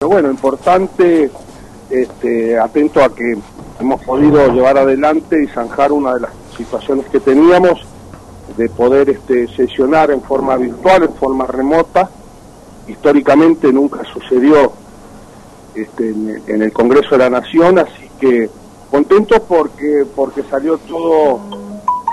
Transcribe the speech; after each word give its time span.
Bueno, 0.00 0.30
importante, 0.30 1.30
este, 1.90 2.58
atento 2.58 3.02
a 3.02 3.14
que 3.14 3.36
hemos 3.80 4.02
podido 4.02 4.50
llevar 4.52 4.78
adelante 4.78 5.42
y 5.42 5.46
zanjar 5.48 5.92
una 5.92 6.14
de 6.14 6.20
las 6.20 6.30
situaciones 6.56 7.06
que 7.06 7.20
teníamos 7.20 7.86
de 8.56 8.70
poder 8.70 9.10
este, 9.10 9.46
sesionar 9.48 10.10
en 10.10 10.22
forma 10.22 10.56
virtual, 10.56 11.02
en 11.02 11.14
forma 11.14 11.46
remota. 11.46 12.08
Históricamente 12.88 13.70
nunca 13.72 14.04
sucedió 14.04 14.72
este, 15.74 16.08
en, 16.46 16.62
el 16.62 16.72
Congreso 16.72 17.10
de 17.10 17.18
la 17.18 17.28
Nación, 17.28 17.78
así 17.78 18.08
que 18.18 18.48
contentos 18.96 19.40
porque 19.46 20.06
porque 20.14 20.42
salió 20.50 20.78
todo 20.78 21.40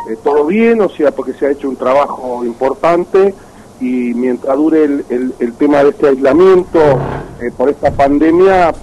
eh, 0.09 0.18
todo 0.21 0.46
bien, 0.46 0.82
o 0.82 0.89
sea, 0.89 1.11
porque 1.11 1.32
se 1.33 1.46
ha 1.46 1.51
hecho 1.51 1.69
un 1.69 1.78
trabajo 1.78 2.43
importante 2.43 3.33
y 3.79 4.14
mientras 4.14 4.55
dure 4.57 4.83
el, 4.83 5.33
el, 5.39 5.54
tema 5.54 5.82
de 5.82 5.91
este 5.91 6.10
aislamiento 6.10 6.79
eh, 7.41 7.51
por 7.55 7.69
esta 7.69 7.89
pandemia, 7.91 8.74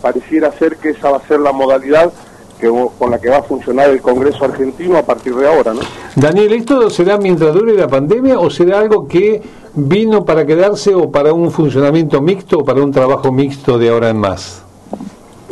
pareciera 0.00 0.50
ser 0.52 0.76
que 0.78 0.90
esa 0.90 1.10
va 1.10 1.18
a 1.18 1.28
ser 1.28 1.38
la 1.38 1.52
modalidad 1.52 2.12
que, 2.58 2.68
con 2.98 3.10
la 3.10 3.20
que 3.20 3.30
va 3.30 3.38
a 3.38 3.42
funcionar 3.42 3.90
el 3.90 4.00
Congreso 4.00 4.44
argentino 4.44 4.98
a 4.98 5.02
partir 5.02 5.34
de 5.36 5.46
ahora, 5.46 5.74
¿no? 5.74 5.80
Daniel, 6.16 6.52
¿esto 6.54 6.90
será 6.90 7.18
mientras 7.18 7.54
dure 7.54 7.72
la 7.74 7.86
pandemia 7.86 8.40
o 8.40 8.50
será 8.50 8.80
algo 8.80 9.06
que 9.06 9.42
vino 9.74 10.24
para 10.24 10.44
quedarse 10.44 10.92
o 10.92 11.08
para 11.10 11.32
un 11.32 11.52
funcionamiento 11.52 12.20
mixto 12.20 12.58
o 12.58 12.64
para 12.64 12.82
un 12.82 12.90
trabajo 12.90 13.30
mixto 13.30 13.78
de 13.78 13.90
ahora 13.90 14.10
en 14.10 14.18
más? 14.18 14.63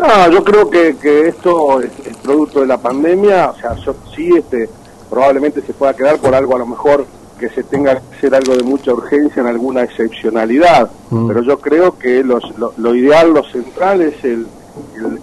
No, 0.02 0.28
yo 0.30 0.42
creo 0.42 0.68
que, 0.68 0.96
que 0.96 1.28
esto 1.28 1.80
es, 1.80 1.90
producto 2.22 2.60
de 2.60 2.66
la 2.66 2.78
pandemia, 2.78 3.50
o 3.50 3.56
sea, 3.56 3.76
sí, 4.14 4.30
este, 4.36 4.68
probablemente 5.08 5.62
se 5.62 5.72
pueda 5.72 5.94
quedar 5.94 6.18
por 6.18 6.34
algo 6.34 6.56
a 6.56 6.58
lo 6.58 6.66
mejor 6.66 7.06
que 7.38 7.48
se 7.50 7.62
tenga 7.62 7.94
que 7.94 8.16
hacer 8.16 8.34
algo 8.34 8.56
de 8.56 8.64
mucha 8.64 8.92
urgencia 8.92 9.42
en 9.42 9.46
alguna 9.46 9.82
excepcionalidad, 9.82 10.90
mm. 11.10 11.28
pero 11.28 11.42
yo 11.42 11.58
creo 11.60 11.98
que 11.98 12.24
lo, 12.24 12.40
lo, 12.76 12.94
ideal, 12.94 13.32
lo 13.32 13.44
central 13.44 14.00
es 14.00 14.24
el, 14.24 14.46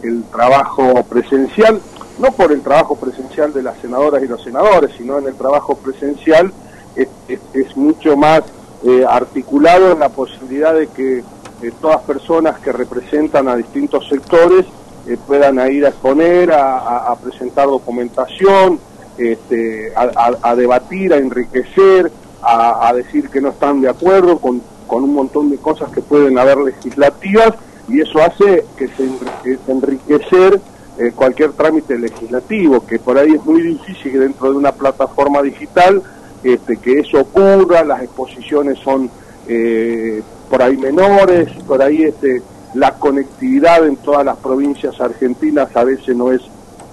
el, 0.04 0.23
trabajo 0.31 1.04
presencial, 1.04 1.82
no 2.17 2.32
por 2.32 2.54
el 2.54 2.61
trabajo 2.61 2.95
presencial 2.95 3.52
de 3.52 3.64
las 3.64 3.78
senadoras 3.80 4.23
y 4.23 4.28
los 4.28 4.42
senadores, 4.44 4.92
sino 4.98 5.17
en 5.17 5.28
el 5.28 5.36
trabajo 5.36 5.76
presencial 5.76 6.54
es, 6.95 7.08
es, 7.54 7.76
mucho 7.76 8.16
más 8.16 8.44
eh, 8.86 9.06
articulado 9.08 9.92
en 9.92 10.00
la 10.00 10.09
posibilidad 10.09 10.73
de 10.73 10.88
que 10.88 11.23
eh, 11.62 11.72
todas 11.82 12.02
personas 12.02 12.60
que 12.60 12.72
representan 12.72 13.48
a 13.48 13.56
distintos 13.56 14.08
sectores 14.08 14.66
eh, 15.08 15.18
puedan 15.28 15.60
ir 15.72 15.86
a 15.86 15.90
exponer, 15.90 16.52
a 16.52 17.16
presentar 17.22 17.68
documentación, 17.68 18.80
este, 19.20 19.92
a, 19.96 20.56
debatir, 20.56 21.14
a 21.14 21.18
enriquecer, 21.18 22.10
a, 22.42 22.92
decir 22.96 23.30
que 23.30 23.42
no 23.42 23.50
están 23.50 23.82
de 23.82 23.90
acuerdo 23.90 24.40
con, 24.40 24.62
un 24.88 25.14
montón 25.14 25.52
de 25.52 25.58
cosas 25.58 25.92
que 25.92 26.02
pueden 26.02 26.40
haber 26.40 26.58
legislativas 26.60 27.54
y 27.90 28.00
eso 28.00 28.20
hace 28.22 28.64
que 28.78 28.88
se 28.88 29.60
enriquecer 29.68 30.62
eh, 30.98 31.12
cualquier 31.14 31.52
trámite 31.52 31.98
legislativo, 31.98 32.86
que 32.86 32.98
por 32.98 33.18
ahí 33.18 33.34
es 33.34 33.44
muy 33.44 33.62
difícil 33.62 34.12
que 34.12 34.20
dentro 34.20 34.52
de 34.52 34.58
una 34.58 34.72
plataforma 34.72 35.42
digital 35.42 36.02
este, 36.44 36.78
que 36.78 37.00
eso 37.00 37.20
ocurra, 37.20 37.84
las 37.84 38.02
exposiciones 38.02 38.80
son 38.80 39.10
eh, 39.50 40.22
por 40.50 40.61
ahí 40.61 40.78
menores, 40.78 41.50
por 41.67 41.81
ahí 41.81 42.03
este, 42.03 42.42
la 42.73 42.92
conectividad 42.95 43.86
en 43.86 43.95
todas 43.97 44.25
las 44.25 44.38
provincias 44.38 45.00
argentinas 45.00 45.75
a 45.75 45.83
veces 45.83 46.16
no 46.16 46.31
es 46.31 46.42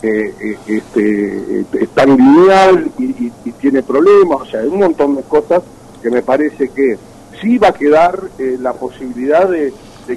eh, 0.03 0.57
este, 0.67 1.61
es 1.61 1.89
tan 1.95 2.17
lineal 2.17 2.91
y, 2.99 3.33
tiene 3.59 3.83
problemas, 3.83 4.43
o 4.43 4.45
sea, 4.45 4.61
hay 4.61 4.69
un 4.69 4.79
montón 4.79 5.17
de 5.17 5.23
cosas 5.23 5.63
que 6.03 6.11
me 6.11 6.23
parece 6.23 6.69
que 6.69 6.99
sí 7.41 7.59
va 7.59 7.69
a 7.69 7.73
quedar 7.73 8.21
eh, 8.39 8.59
la 8.61 8.75
posibilidad 8.75 9.49
de, 9.49 9.73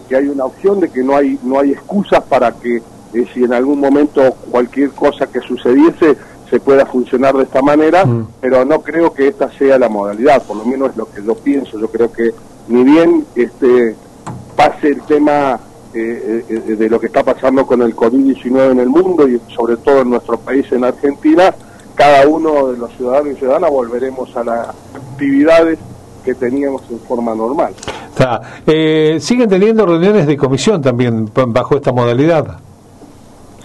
que 0.07 0.15
hay 0.15 0.27
una 0.27 0.45
opción, 0.45 0.79
de 0.79 0.89
que 0.89 1.01
no 1.01 1.15
hay, 1.15 1.39
no 1.41 1.59
hay 1.59 1.71
excusas 1.71 2.21
para 2.23 2.51
que 2.51 2.83
eh, 3.13 3.25
si 3.33 3.43
en 3.43 3.53
algún 3.53 3.79
momento 3.79 4.21
cualquier 4.51 4.91
cosa 4.91 5.25
que 5.27 5.39
sucediese 5.39 6.17
se 6.49 6.59
pueda 6.59 6.85
funcionar 6.85 7.35
de 7.35 7.43
esta 7.43 7.61
manera, 7.61 8.05
mm. 8.05 8.27
pero 8.41 8.65
no 8.65 8.81
creo 8.81 9.13
que 9.13 9.27
esta 9.27 9.51
sea 9.51 9.77
la 9.77 9.89
modalidad, 9.89 10.43
por 10.43 10.57
lo 10.57 10.65
menos 10.65 10.91
es 10.91 10.97
lo 10.97 11.09
que 11.09 11.23
yo 11.23 11.35
pienso, 11.35 11.79
yo 11.79 11.89
creo 11.89 12.11
que 12.11 12.31
ni 12.67 12.83
bien 12.83 13.25
este 13.35 13.95
pase 14.55 14.89
el 14.89 15.01
tema 15.03 15.59
eh, 15.93 16.45
eh, 16.49 16.75
de 16.75 16.89
lo 16.89 16.99
que 16.99 17.07
está 17.07 17.23
pasando 17.23 17.65
con 17.65 17.81
el 17.81 17.95
COVID-19 17.95 18.71
en 18.71 18.79
el 18.79 18.89
mundo 18.89 19.27
y 19.27 19.39
sobre 19.55 19.77
todo 19.77 20.01
en 20.01 20.09
nuestro 20.11 20.37
país, 20.37 20.65
en 20.71 20.83
Argentina, 20.83 21.53
cada 21.95 22.27
uno 22.27 22.67
de 22.67 22.77
los 22.77 22.91
ciudadanos 22.93 23.33
y 23.33 23.35
ciudadanas 23.37 23.71
volveremos 23.71 24.35
a 24.35 24.43
las 24.43 24.67
actividades 24.93 25.79
que 26.23 26.35
teníamos 26.35 26.83
en 26.89 26.99
forma 26.99 27.33
normal. 27.33 27.73
Eh, 28.65 29.17
¿Siguen 29.21 29.49
teniendo 29.49 29.85
reuniones 29.85 30.27
de 30.27 30.35
comisión 30.35 30.81
también 30.81 31.29
bajo 31.33 31.75
esta 31.77 31.91
modalidad? 31.91 32.59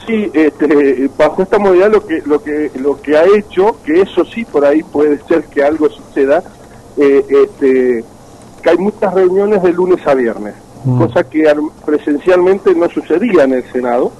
Sí, 0.06 0.30
este, 0.34 1.08
bajo 1.16 1.42
esta 1.42 1.58
modalidad 1.58 1.90
lo 1.90 2.06
que 2.06 2.22
lo 2.26 2.42
que 2.42 2.70
lo 2.78 3.00
que 3.00 3.16
ha 3.16 3.24
hecho, 3.24 3.76
que 3.84 4.02
eso 4.02 4.24
sí 4.24 4.44
por 4.44 4.64
ahí 4.64 4.82
puede 4.82 5.18
ser 5.26 5.44
que 5.44 5.62
algo 5.62 5.88
suceda, 5.88 6.42
este, 6.96 8.04
que 8.62 8.70
hay 8.70 8.78
muchas 8.78 9.14
reuniones 9.14 9.62
de 9.62 9.72
lunes 9.72 10.06
a 10.06 10.14
viernes. 10.14 10.54
Mm. 10.84 10.98
cosa 10.98 11.24
que 11.24 11.50
presencialmente 11.84 12.74
no 12.74 12.88
sucedía 12.90 13.44
en 13.44 13.54
el 13.54 13.64
Senado 13.72 14.12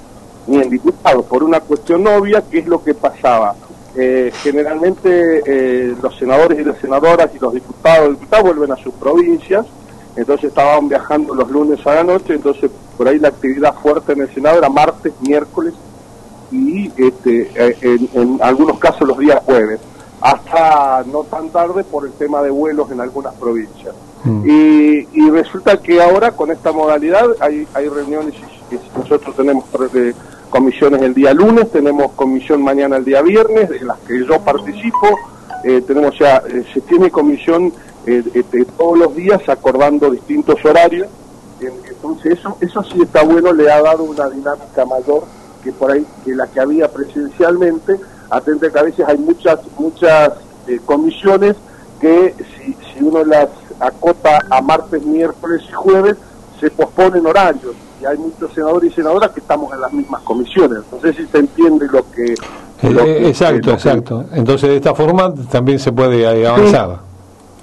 ni 0.47 0.57
en 0.57 0.69
diputados, 0.69 1.25
por 1.25 1.43
una 1.43 1.59
cuestión 1.59 2.05
obvia, 2.07 2.43
que 2.49 2.59
es 2.59 2.67
lo 2.67 2.83
que 2.83 2.93
pasaba. 2.93 3.55
Eh, 3.95 4.31
generalmente 4.43 5.41
eh, 5.45 5.95
los 6.01 6.15
senadores 6.17 6.59
y 6.59 6.63
las 6.63 6.77
senadoras 6.77 7.31
y 7.33 7.39
los 7.39 7.53
diputados 7.53 8.17
vuelven 8.43 8.71
a 8.71 8.75
sus 8.75 8.93
provincias, 8.95 9.65
entonces 10.15 10.49
estaban 10.49 10.87
viajando 10.87 11.35
los 11.35 11.49
lunes 11.49 11.85
a 11.85 11.95
la 11.95 12.03
noche, 12.03 12.33
entonces 12.33 12.71
por 12.97 13.07
ahí 13.07 13.19
la 13.19 13.29
actividad 13.29 13.75
fuerte 13.75 14.13
en 14.13 14.21
el 14.21 14.33
Senado 14.33 14.57
era 14.57 14.69
martes, 14.69 15.13
miércoles 15.21 15.73
y 16.51 16.91
este, 16.97 17.51
eh, 17.55 17.77
en, 17.81 18.09
en 18.13 18.39
algunos 18.41 18.79
casos 18.79 19.07
los 19.07 19.17
días 19.17 19.41
jueves, 19.43 19.79
hasta 20.21 21.03
no 21.11 21.23
tan 21.23 21.49
tarde 21.49 21.83
por 21.83 22.05
el 22.05 22.13
tema 22.13 22.41
de 22.41 22.49
vuelos 22.49 22.89
en 22.91 23.01
algunas 23.01 23.33
provincias. 23.35 23.93
Mm. 24.25 24.49
Y, 24.49 25.29
resulta 25.29 25.77
que 25.77 26.01
ahora 26.01 26.31
con 26.31 26.49
esta 26.51 26.71
modalidad 26.71 27.25
hay, 27.39 27.67
hay 27.73 27.89
reuniones, 27.89 28.33
nosotros 28.97 29.35
tenemos 29.35 29.65
comisiones 30.49 31.01
el 31.01 31.13
día 31.13 31.33
lunes, 31.33 31.69
tenemos 31.71 32.13
comisión 32.13 32.63
mañana 32.63 32.97
el 32.97 33.05
día 33.05 33.21
viernes, 33.21 33.69
de 33.69 33.81
las 33.81 33.99
que 33.99 34.25
yo 34.25 34.39
participo, 34.39 35.07
eh, 35.63 35.83
tenemos 35.85 36.17
ya, 36.17 36.37
eh, 36.47 36.63
se 36.73 36.81
tiene 36.81 37.11
comisión 37.11 37.71
eh, 38.05 38.65
todos 38.77 38.97
los 38.97 39.15
días 39.15 39.41
acordando 39.47 40.09
distintos 40.11 40.63
horarios, 40.63 41.07
entonces 41.59 42.39
eso, 42.39 42.57
eso 42.61 42.83
sí 42.83 43.01
está 43.01 43.23
bueno, 43.23 43.53
le 43.53 43.71
ha 43.71 43.81
dado 43.81 44.03
una 44.03 44.29
dinámica 44.29 44.85
mayor 44.85 45.23
que 45.63 45.71
por 45.71 45.91
ahí 45.91 46.05
que 46.23 46.35
la 46.35 46.47
que 46.47 46.59
había 46.59 46.87
presencialmente, 46.87 47.95
atente 48.29 48.71
que 48.71 48.79
a 48.79 48.83
veces 48.83 49.07
hay 49.07 49.17
muchas, 49.17 49.59
muchas 49.77 50.33
comisiones 50.85 51.55
que 51.99 52.35
si, 52.57 52.73
si 52.73 53.03
uno 53.03 53.23
las 53.23 53.49
acota 53.79 54.39
a 54.49 54.61
martes, 54.61 55.03
miércoles 55.05 55.61
y 55.67 55.71
jueves, 55.73 56.17
se 56.59 56.69
posponen 56.71 57.25
horarios. 57.25 57.75
Y 58.01 58.05
hay 58.05 58.17
muchos 58.17 58.53
senadores 58.53 58.91
y 58.91 58.95
senadoras 58.95 59.31
que 59.31 59.39
estamos 59.39 59.73
en 59.73 59.81
las 59.81 59.93
mismas 59.93 60.21
comisiones. 60.21 60.79
No 60.91 60.99
sé 61.01 61.13
si 61.13 61.25
se 61.27 61.37
entiende 61.37 61.87
lo 61.87 62.09
que... 62.11 62.33
Eh, 62.81 63.27
exacto, 63.27 63.71
exacto. 63.71 64.25
Entonces 64.33 64.69
de 64.69 64.75
esta 64.75 64.93
forma 64.93 65.33
también 65.49 65.79
se 65.79 65.91
puede 65.91 66.21
eh, 66.21 66.47
avanzar. 66.47 66.89
Eh, 66.89 67.04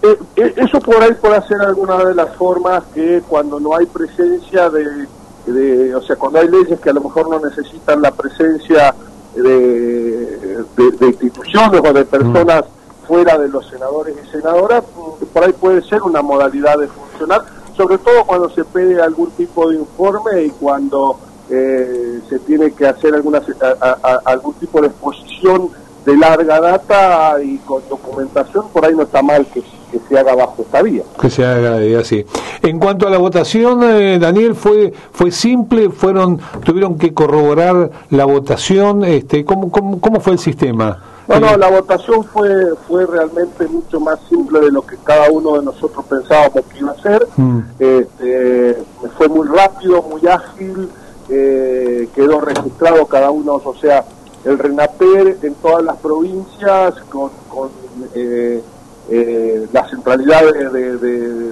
eso 0.03 0.81
por 0.81 1.03
ahí 1.03 1.13
puede 1.15 1.41
ser 1.47 1.61
alguna 1.61 2.05
de 2.05 2.15
las 2.15 2.35
formas 2.37 2.83
que 2.95 3.23
cuando 3.29 3.61
no 3.61 3.77
hay 3.77 3.87
presencia 3.87 4.69
de, 4.69 5.07
de, 5.47 5.95
o 5.95 6.03
sea, 6.03 6.17
cuando 6.17 6.41
hay 6.41 6.49
leyes 6.49 6.81
que 6.81 6.91
a 6.91 6.93
lo 6.93 7.03
mejor 7.03 7.29
no 7.29 7.39
necesitan 7.39 8.03
la 8.03 8.11
presencia 8.11 8.95
de, 9.35 10.65
de, 10.77 11.07
instituciones 11.07 11.81
o 11.85 11.93
de 11.93 12.05
personas 12.05 12.65
fuera 13.07 13.39
de 13.39 13.49
los 13.49 13.69
senadores 13.69 14.17
y 14.23 14.31
senadoras, 14.31 14.85
por 15.33 15.45
ahí 15.45 15.53
puede 15.53 15.83
ser 15.83 16.03
una 16.03 16.23
modalidad 16.23 16.79
de 16.79 16.89
funcionar, 16.89 17.45
sobre 17.77 17.99
todo 17.99 18.25
cuando 18.25 18.51
se 18.51 18.65
pide 18.65 19.01
algún 19.01 19.31
tipo 19.33 19.71
de 19.71 19.77
informe 19.77 20.45
y 20.45 20.51
cuando 20.51 21.19
eh, 21.49 22.21
se 22.29 22.39
tiene 22.41 22.73
que 22.73 22.87
hacer 22.87 23.15
alguna, 23.15 23.43
algún 24.25 24.55
tipo 24.55 24.81
de 24.81 24.89
exposición 24.89 25.71
de 26.05 26.17
larga 26.17 26.61
data 26.61 27.37
y 27.43 27.59
con 27.59 27.83
documentación, 27.89 28.69
por 28.73 28.85
ahí 28.85 28.95
no 28.95 29.03
está 29.03 29.23
mal 29.23 29.47
que, 29.47 29.63
se 30.09 30.19
haga 30.19 30.35
bajo 30.35 30.63
esta 30.63 30.81
vía. 30.81 31.03
Que 31.21 31.29
se 31.29 31.45
haga 31.45 31.77
así. 32.01 32.25
En 32.63 32.79
cuanto 32.79 33.07
a 33.07 33.11
la 33.11 33.19
votación, 33.19 33.83
eh, 33.83 34.19
Daniel, 34.19 34.55
fue 34.55 34.93
fue 35.13 35.31
simple, 35.31 35.91
fueron 35.91 36.41
tuvieron 36.65 36.97
que 36.97 37.13
corroborar 37.13 37.91
la 38.09 38.25
votación, 38.25 39.05
este, 39.05 39.45
¿cómo, 39.45 39.71
cómo, 39.71 40.01
cómo 40.01 40.21
fue 40.21 40.33
el 40.35 40.39
sistema? 40.39 40.99
No, 41.29 41.39
no, 41.39 41.57
la 41.57 41.71
votación 41.71 42.25
fue 42.25 42.75
fue 42.89 43.07
realmente 43.07 43.67
mucho 43.69 44.01
más 44.01 44.19
simple 44.29 44.61
de 44.61 44.73
lo 44.73 44.83
que 44.83 44.97
cada 45.05 45.31
uno 45.31 45.59
de 45.59 45.65
nosotros 45.67 46.05
pensábamos 46.07 46.65
que 46.73 46.79
iba 46.79 46.93
a 46.93 47.03
ser. 47.03 47.29
Mm. 47.37 47.59
Este, 47.79 48.79
fue 49.17 49.29
muy 49.29 49.47
rápido, 49.47 50.03
muy 50.03 50.27
ágil, 50.27 50.89
eh, 51.29 52.09
quedó 52.15 52.41
registrado 52.41 53.07
cada 53.07 53.31
uno, 53.31 53.61
o 53.65 53.75
sea, 53.77 54.05
el 54.45 54.59
RENAPER 54.59 55.39
en 55.43 55.55
todas 55.57 55.85
las 55.85 55.97
provincias 55.97 56.95
con, 57.09 57.31
con 57.49 57.71
eh, 58.15 58.63
eh, 59.11 59.67
la 59.73 59.89
centralidad 59.89 60.43
de, 60.53 60.99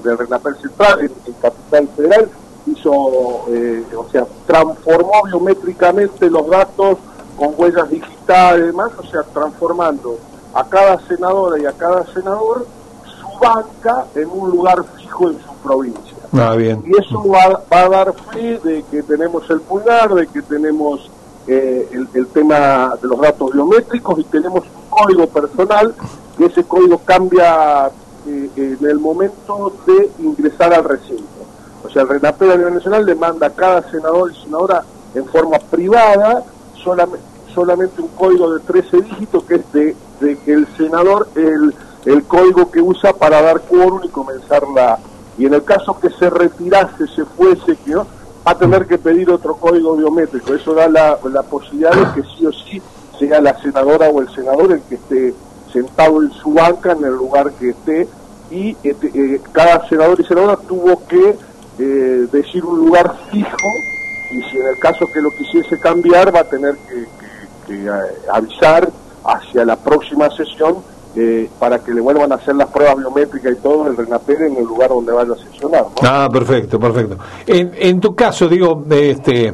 del 0.00 0.18
RENAPER 0.18 0.56
central 0.60 1.00
en, 1.00 1.32
Capital 1.40 1.88
Federal 1.96 2.28
hizo, 2.66 2.92
o 2.92 4.06
sea, 4.12 4.26
transformó 4.46 5.22
biométricamente 5.24 6.28
los 6.28 6.48
datos 6.48 6.98
con 7.36 7.54
huellas 7.56 7.88
digitales 7.88 8.64
y 8.64 8.66
demás, 8.66 8.92
o 8.98 9.06
sea, 9.06 9.22
transformando 9.22 10.18
a 10.52 10.64
cada 10.64 11.00
senadora 11.06 11.58
y 11.58 11.66
a 11.66 11.72
cada 11.72 12.04
senador 12.12 12.66
su 13.04 13.26
banca 13.38 14.06
en 14.14 14.28
un 14.28 14.50
lugar 14.50 14.84
fijo 14.96 15.30
en 15.30 15.38
su 15.40 15.54
provincia. 15.62 16.16
Ah, 16.32 16.54
bien. 16.54 16.82
Y 16.86 16.96
eso 17.00 17.24
va, 17.26 17.62
a 17.70 17.88
dar 17.88 18.14
fe 18.32 18.60
de 18.62 18.84
que 18.90 19.02
tenemos 19.02 19.48
el 19.50 19.60
pulgar, 19.60 20.14
de 20.14 20.26
que 20.26 20.42
tenemos 20.42 21.09
eh, 21.46 21.88
el, 22.14 22.26
tema 22.28 22.94
de 23.00 23.08
los 23.08 23.20
datos 23.20 23.52
biométricos 23.52 24.18
y 24.18 24.24
tenemos 24.24 24.64
un 24.64 24.90
código 24.90 25.26
personal, 25.26 25.94
y 26.38 26.44
ese 26.44 26.64
código 26.64 26.98
cambia 27.04 27.90
eh, 28.26 28.50
en 28.56 28.78
el 28.88 28.98
momento 28.98 29.72
de 29.86 30.10
ingresar 30.20 30.72
al 30.72 30.84
recinto. 30.84 31.24
O 31.84 31.88
sea, 31.88 32.02
el 32.02 32.08
RENAPER 32.08 32.50
a 32.50 32.56
nivel 32.56 32.74
nacional 32.74 33.06
le 33.06 33.14
manda 33.14 33.46
a 33.48 33.50
cada 33.50 33.90
senador 33.90 34.32
y 34.32 34.42
senadora 34.42 34.84
en 35.14 35.26
forma 35.26 35.58
privada 35.58 36.44
solamente, 36.82 38.00
un 38.00 38.08
código 38.08 38.54
de 38.54 38.60
13 38.60 39.02
dígitos 39.02 39.44
que 39.44 39.54
es 39.56 39.72
de, 39.72 39.96
que 40.44 40.52
el 40.52 40.66
senador, 40.76 41.28
el, 41.34 41.74
el 42.04 42.24
código 42.24 42.70
que 42.70 42.80
usa 42.80 43.12
para 43.12 43.42
dar 43.42 43.60
quórum 43.62 44.00
y 44.04 44.08
comenzar 44.08 44.62
la, 44.74 44.98
y 45.38 45.46
en 45.46 45.54
el 45.54 45.64
caso 45.64 45.98
que 45.98 46.10
se 46.10 46.28
retirase, 46.28 47.06
se 47.14 47.24
fuese, 47.24 47.76
que 47.76 47.96
va 48.46 48.52
a 48.52 48.58
tener 48.58 48.86
que 48.86 48.98
pedir 48.98 49.30
otro 49.30 49.54
código 49.56 49.96
biométrico. 49.96 50.54
Eso 50.54 50.74
da 50.74 50.88
la, 50.88 51.16
posibilidad 51.42 51.92
de 51.92 52.22
que 52.22 52.28
sí 52.28 52.46
o 52.46 52.52
sí 52.52 52.82
sea 53.18 53.40
la 53.40 53.60
senadora 53.60 54.08
o 54.08 54.20
el 54.20 54.34
senador 54.34 54.72
el 54.72 54.82
que 54.82 54.94
esté 54.94 55.34
sentado 55.72 56.22
en 56.22 56.32
su 56.32 56.52
banca 56.52 56.92
en 56.92 57.04
el 57.04 57.14
lugar 57.14 57.52
que 57.52 57.70
esté 57.70 58.08
y 58.50 58.76
este, 58.82 59.06
eh, 59.14 59.40
cada 59.52 59.86
senador 59.88 60.18
y 60.18 60.24
senadora 60.24 60.56
tuvo 60.56 61.06
que 61.06 61.36
eh, 61.78 62.26
decir 62.32 62.64
un 62.64 62.78
lugar 62.78 63.14
fijo 63.30 63.68
y 64.32 64.42
si 64.50 64.56
en 64.56 64.66
el 64.66 64.78
caso 64.80 65.06
que 65.12 65.20
lo 65.20 65.30
quisiese 65.30 65.78
cambiar 65.78 66.34
va 66.34 66.40
a 66.40 66.44
tener 66.44 66.76
que 66.88 67.06
eh, 67.68 67.90
avisar 68.32 68.90
hacia 69.24 69.64
la 69.64 69.76
próxima 69.76 70.28
sesión 70.30 70.78
eh, 71.16 71.50
para 71.58 71.80
que 71.80 71.92
le 71.92 72.00
vuelvan 72.00 72.30
a 72.30 72.36
hacer 72.36 72.54
las 72.54 72.68
pruebas 72.68 72.96
biométricas 72.98 73.52
y 73.52 73.56
todo 73.56 73.88
el 73.88 73.96
RENAPER 73.96 74.42
en 74.42 74.56
el 74.58 74.64
lugar 74.64 74.90
donde 74.90 75.12
vaya 75.12 75.32
a 75.32 75.36
sesionar. 75.36 75.86
Ah, 76.02 76.28
perfecto, 76.32 76.78
perfecto. 76.78 77.16
En, 77.46 77.72
en 77.76 78.00
tu 78.00 78.14
caso, 78.14 78.46
digo, 78.48 78.84
este, 78.90 79.52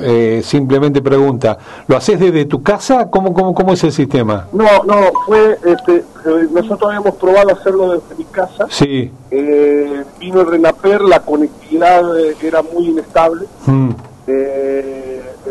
eh, 0.00 0.42
simplemente 0.44 1.00
pregunta, 1.00 1.56
¿lo 1.86 1.96
haces 1.96 2.20
desde 2.20 2.44
tu 2.44 2.62
casa? 2.62 3.08
¿Cómo, 3.08 3.32
cómo, 3.32 3.54
cómo 3.54 3.72
es 3.72 3.84
el 3.84 3.92
sistema? 3.92 4.48
No, 4.52 4.84
no, 4.84 5.12
fue, 5.24 5.58
este, 5.64 5.96
eh, 5.96 6.48
nosotros 6.50 6.90
habíamos 6.90 7.14
probado 7.16 7.52
hacerlo 7.52 7.92
desde 7.92 8.14
mi 8.18 8.24
casa. 8.24 8.66
Sí. 8.68 9.10
vino 10.20 10.40
el 10.42 10.46
RENAPER, 10.46 11.00
la 11.02 11.20
conectividad 11.20 12.02
era 12.42 12.60
muy 12.60 12.88
inestable. 12.88 13.46
Mm. 13.64 13.90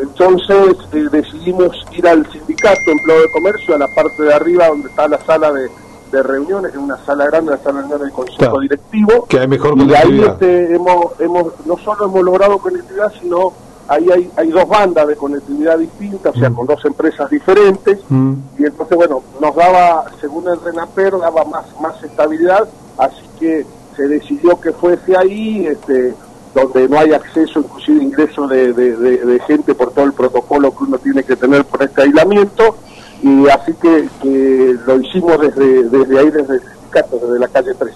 Entonces 0.02 0.78
eh, 0.94 1.08
decidimos 1.12 1.76
ir 1.92 2.08
al 2.08 2.30
sindicato 2.32 2.92
Empleo 2.92 3.22
de 3.22 3.32
Comercio, 3.32 3.76
a 3.76 3.78
la 3.78 3.88
parte 3.88 4.24
de 4.24 4.34
arriba 4.34 4.68
donde 4.68 4.90
está 4.90 5.08
la 5.08 5.20
sala 5.26 5.52
de, 5.52 5.70
reuniones, 6.12 6.74
en 6.74 6.80
una 6.80 6.98
sala 7.06 7.26
grande, 7.26 7.52
la 7.52 7.58
sala 7.58 7.80
grande 7.80 8.06
del 8.06 8.14
Consejo 8.14 8.62
Directivo. 8.62 9.26
Que 9.28 9.40
hay 9.40 9.48
mejor 9.50 9.78
y 9.78 9.94
ahí 9.94 10.22
este, 10.22 10.74
hemos, 10.74 11.20
hemos, 11.20 11.48
no 11.66 11.78
solo 11.78 12.06
hemos 12.06 12.24
logrado 12.24 12.58
conectividad, 12.58 13.12
sino 13.22 13.52
ahí 13.90 14.10
hay, 14.10 14.32
hay 14.38 14.50
dos 14.50 14.66
bandas 14.66 15.08
de 15.08 15.18
conectividad 15.18 15.78
distintas, 15.78 16.34
o 16.34 16.40
sea, 16.40 16.50
mm. 16.50 16.56
con 16.56 16.68
dos 16.68 16.86
empresas 16.86 17.30
diferentes, 17.30 18.00
mm. 18.08 18.34
y 18.58 18.66
entonces, 18.66 18.96
bueno, 18.96 19.24
nos 19.42 19.56
daba, 19.56 20.06
según 20.22 20.48
el 20.48 20.62
RENAPER, 20.62 21.20
daba 21.20 21.44
más, 21.44 21.66
más 21.82 22.02
estabilidad, 22.02 22.66
así 22.98 23.24
que 23.38 23.66
se 23.96 24.08
decidió 24.08 24.60
que 24.60 24.72
fuese 24.72 25.18
ahí, 25.18 25.68
este, 25.68 26.14
donde 26.56 26.88
no 26.88 26.98
hay 26.98 27.12
acceso, 27.12 27.60
inclusive 27.60 28.04
ingreso 28.04 28.48
de, 28.48 29.42
gente 29.46 29.76
por 29.76 29.92
todo 29.92 30.06
el 30.06 30.14
protocolo 30.14 30.72
que 30.72 30.86
uno 30.86 30.98
tiene 30.98 31.24
que 31.24 31.36
tener 31.36 31.66
por 31.66 31.84
este 31.84 32.04
aislamiento, 32.04 32.78
y 33.22 33.48
así 33.50 33.74
que, 33.74 34.78
lo 34.88 35.00
hicimos 35.02 35.40
desde, 35.40 35.84
desde 35.84 36.20
ahí, 36.20 36.32
desde 36.32 36.56
el 36.56 36.62
sindicato, 36.62 37.20
desde 37.22 37.40
la 37.40 37.48
calle 37.50 37.74
3. 37.78 37.94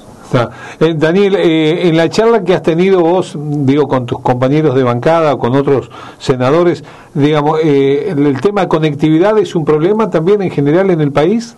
Eh, 0.80 0.94
Daniel, 0.96 1.36
eh, 1.36 1.88
en 1.88 1.98
la 1.98 2.10
charla 2.10 2.44
que 2.44 2.54
has 2.54 2.62
tenido 2.62 3.00
vos, 3.00 3.36
digo, 3.36 3.88
con 3.88 4.06
tus 4.06 4.20
compañeros 4.20 4.76
de 4.76 4.84
bancada, 4.84 5.38
con 5.38 5.56
otros 5.56 5.90
senadores, 6.20 6.84
digamos, 7.14 7.60
eh, 7.64 8.14
el 8.16 8.42
tema 8.42 8.62
de 8.62 8.68
conectividad 8.68 9.38
es 9.38 9.56
un 9.56 9.64
problema 9.64 10.10
también 10.10 10.42
en 10.42 10.52
general 10.52 10.92
en 10.92 11.00
el 11.00 11.12
país. 11.12 11.56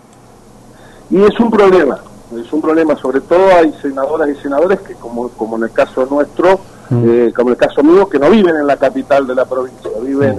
Y 1.10 1.20
es 1.20 1.38
un 1.40 1.50
problema, 1.50 1.98
es 2.40 2.50
un 2.52 2.62
problema, 2.62 2.96
sobre 2.96 3.20
todo 3.20 3.44
hay 3.54 3.72
senadoras 3.82 4.28
y 4.30 4.34
senadores 4.36 4.80
que, 4.80 4.94
como, 4.94 5.28
como 5.30 5.56
en 5.56 5.64
el 5.64 5.72
caso 5.72 6.06
nuestro. 6.06 6.60
Eh, 6.92 7.32
como 7.34 7.50
el 7.50 7.56
caso 7.56 7.82
mío, 7.82 8.08
que 8.08 8.18
no 8.18 8.30
viven 8.30 8.54
en 8.54 8.66
la 8.66 8.76
capital 8.76 9.26
de 9.26 9.34
la 9.34 9.44
provincia, 9.44 9.90
viven 10.02 10.36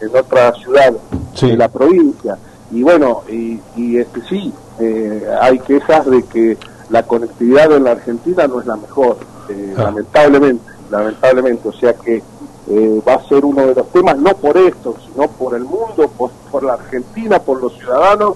en, 0.00 0.16
otra 0.16 0.52
ciudad 0.54 0.92
de 1.40 1.56
la 1.56 1.68
provincia. 1.68 2.36
Y 2.72 2.82
bueno, 2.82 3.22
y, 3.28 3.96
este, 3.96 4.20
sí, 4.28 4.52
eh, 4.80 5.26
hay 5.40 5.58
quejas 5.60 6.06
de 6.06 6.24
que 6.24 6.58
la 6.90 7.04
conectividad 7.04 7.72
en 7.72 7.84
la 7.84 7.92
Argentina 7.92 8.46
no 8.46 8.60
es 8.60 8.66
la 8.66 8.76
mejor, 8.76 9.18
eh, 9.48 9.74
ah. 9.76 9.82
lamentablemente, 9.84 10.64
lamentablemente. 10.90 11.68
O 11.68 11.72
sea 11.72 11.94
que 11.94 12.22
eh, 12.68 13.02
va 13.06 13.14
a 13.14 13.28
ser 13.28 13.44
uno 13.44 13.66
de 13.66 13.74
los 13.74 13.88
temas, 13.92 14.18
no 14.18 14.34
por 14.36 14.56
esto, 14.56 14.96
sino 15.06 15.28
por 15.28 15.54
el 15.54 15.64
mundo, 15.64 16.10
por, 16.50 16.64
la 16.64 16.74
Argentina, 16.74 17.38
por 17.38 17.62
los 17.62 17.74
ciudadanos. 17.78 18.34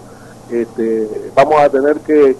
Este, 0.50 1.30
vamos 1.34 1.60
a 1.60 1.68
tener 1.68 1.98
que, 2.00 2.36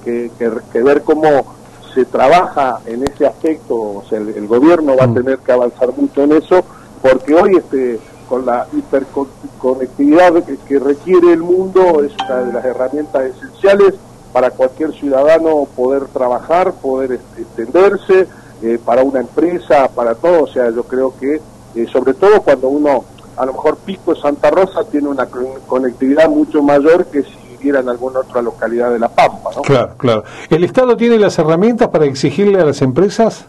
que 0.73 0.83
ver 0.83 1.03
cómo 1.03 1.60
se 1.95 2.05
trabaja 2.05 2.81
en 2.87 3.03
ese 3.05 3.27
aspecto, 3.27 3.75
o 3.75 4.05
sea, 4.09 4.19
el, 4.19 4.47
gobierno 4.47 4.97
va 4.97 5.05
a 5.05 5.09
mm. 5.09 5.15
tener 5.15 5.39
que 5.39 5.53
avanzar 5.53 5.91
mucho 5.97 6.23
en 6.23 6.33
eso, 6.33 6.65
porque 7.03 7.35
hoy 7.35 7.57
este 7.57 7.99
con 8.29 8.47
la 8.47 8.69
hiperconectividad 8.73 10.33
que, 10.45 10.79
requiere 10.79 11.33
el 11.33 11.41
mundo 11.41 12.01
es 12.05 12.13
una 12.25 12.37
de 12.43 12.53
las 12.53 12.65
herramientas 12.65 13.25
esenciales 13.25 13.95
para 14.33 14.53
cualquier 14.53 14.93
ciudadano 14.93 15.67
poder 15.75 16.05
trabajar, 16.05 16.75
poder 16.75 17.19
extenderse, 17.37 18.29
eh, 18.63 18.79
para 18.85 19.03
una 19.03 19.21
empresa, 19.21 19.89
para 19.89 20.15
todo, 20.15 20.45
o 20.45 20.47
sea, 20.47 20.71
yo 20.71 20.85
creo 20.85 21.13
que 21.19 21.41
eh, 21.75 21.87
sobre 21.93 22.15
todo 22.15 22.41
cuando 22.43 22.69
uno, 22.69 23.05
a 23.37 23.47
lo 23.47 23.53
mejor 23.53 23.79
Pico 23.79 24.15
Santa 24.15 24.51
Rosa 24.51 24.85
tiene 24.85 25.09
una 25.09 25.27
conectividad 25.67 26.29
mucho 26.29 26.63
mayor 26.63 27.07
que 27.07 27.23
si 27.23 27.40
en 27.69 27.89
alguna 27.89 28.21
otra 28.21 28.43
localidad 28.43 28.91
de 28.91 28.99
La 28.99 29.09
Pampa. 29.09 29.50
¿no? 29.55 29.62
Claro, 29.62 29.95
claro. 29.97 30.25
¿El 30.49 30.64
Estado 30.64 30.97
tiene 30.97 31.19
las 31.19 31.38
herramientas 31.38 31.88
para 31.88 32.07
exigirle 32.07 32.61
a 32.61 32.64
las 32.64 32.83
empresas? 32.83 33.45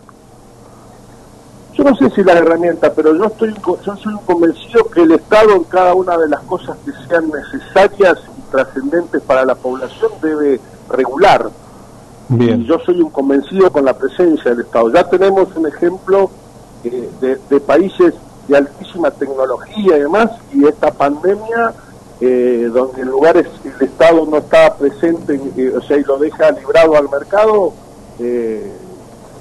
Yo 1.73 1.83
no 1.85 1.95
sé 1.95 2.09
si 2.09 2.23
las 2.23 2.35
herramientas, 2.35 2.91
pero 2.95 3.15
yo 3.15 3.25
estoy 3.25 3.55
yo 3.63 3.95
soy 3.95 4.15
convencido 4.25 4.83
que 4.93 5.01
el 5.01 5.11
Estado 5.13 5.55
en 5.55 5.63
cada 5.63 5.93
una 5.93 6.17
de 6.17 6.27
las 6.27 6.41
cosas 6.41 6.77
que 6.85 6.91
sean 7.07 7.31
necesarias 7.31 8.17
y 8.37 8.51
trascendentes 8.51 9.21
para 9.21 9.45
la 9.45 9.55
población 9.55 10.11
debe 10.21 10.59
regular. 10.89 11.49
Bien. 12.27 12.61
Y 12.61 12.65
yo 12.65 12.79
soy 12.79 13.01
un 13.01 13.09
convencido 13.09 13.71
con 13.71 13.85
la 13.85 13.93
presencia 13.93 14.51
del 14.51 14.61
Estado. 14.61 14.91
Ya 14.91 15.03
tenemos 15.05 15.47
un 15.55 15.67
ejemplo 15.67 16.29
eh, 16.83 17.09
de, 17.19 17.39
de 17.49 17.59
países 17.59 18.13
de 18.47 18.57
altísima 18.57 19.11
tecnología 19.11 19.97
y 19.97 20.01
demás, 20.01 20.31
y 20.53 20.65
esta 20.65 20.91
pandemia 20.91 21.73
eh, 22.21 22.69
donde 22.71 23.01
en 23.01 23.07
lugares 23.09 23.47
el 23.65 23.87
Estado 23.87 24.25
no 24.29 24.37
está 24.37 24.75
presente, 24.75 25.41
eh, 25.57 25.73
o 25.75 25.81
sea, 25.81 25.97
y 25.97 26.03
lo 26.03 26.17
deja 26.19 26.51
librado 26.51 26.95
al 26.95 27.09
mercado, 27.09 27.73
eh, 28.19 28.71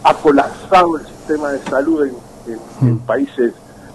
ha 0.03 0.15
colapsado 0.15 0.97
el 0.97 1.07
sistema 1.07 1.53
de 1.53 1.59
salud 1.63 2.07
en, 2.07 2.95
mm. 2.95 2.99
países 3.01 3.53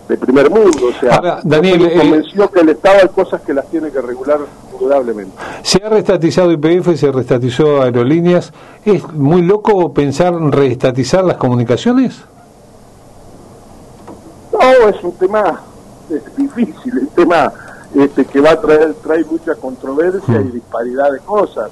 de 0.07 0.17
primer 0.17 0.51
mundo. 0.51 0.89
O 0.95 0.99
sea, 0.99 1.41
Daniel, 1.43 1.91
convenció 1.97 2.49
que 2.51 2.59
el 2.59 2.69
Estado 2.69 2.99
hay 3.01 3.09
cosas 3.09 3.41
que 3.41 3.53
las 3.53 3.65
tiene 3.71 3.89
que 3.89 4.01
regular 4.01 4.39
indudablemente. 4.71 5.35
Se 5.63 5.83
ha 5.83 5.89
restatizado 5.89 6.51
IPF, 6.51 6.95
se 6.95 7.11
restatizó 7.11 7.81
aerolíneas. 7.81 8.53
¿Es 8.85 9.11
muy 9.13 9.41
loco 9.41 9.91
pensar 9.93 10.33
en 10.33 10.51
reestatizar 10.51 11.23
las 11.23 11.37
comunicaciones? 11.37 12.21
No, 14.53 14.89
es 14.89 15.03
un 15.03 15.13
tema 15.13 15.59
es 16.09 16.37
difícil, 16.37 16.97
el 16.99 17.07
tema 17.09 17.51
este, 17.93 18.25
que 18.25 18.41
va 18.41 18.51
a 18.51 18.61
traer 18.61 18.95
trae 18.95 19.23
mucha 19.25 19.55
controversia 19.55 20.41
y 20.41 20.51
disparidad 20.51 21.11
de 21.11 21.19
cosas. 21.19 21.69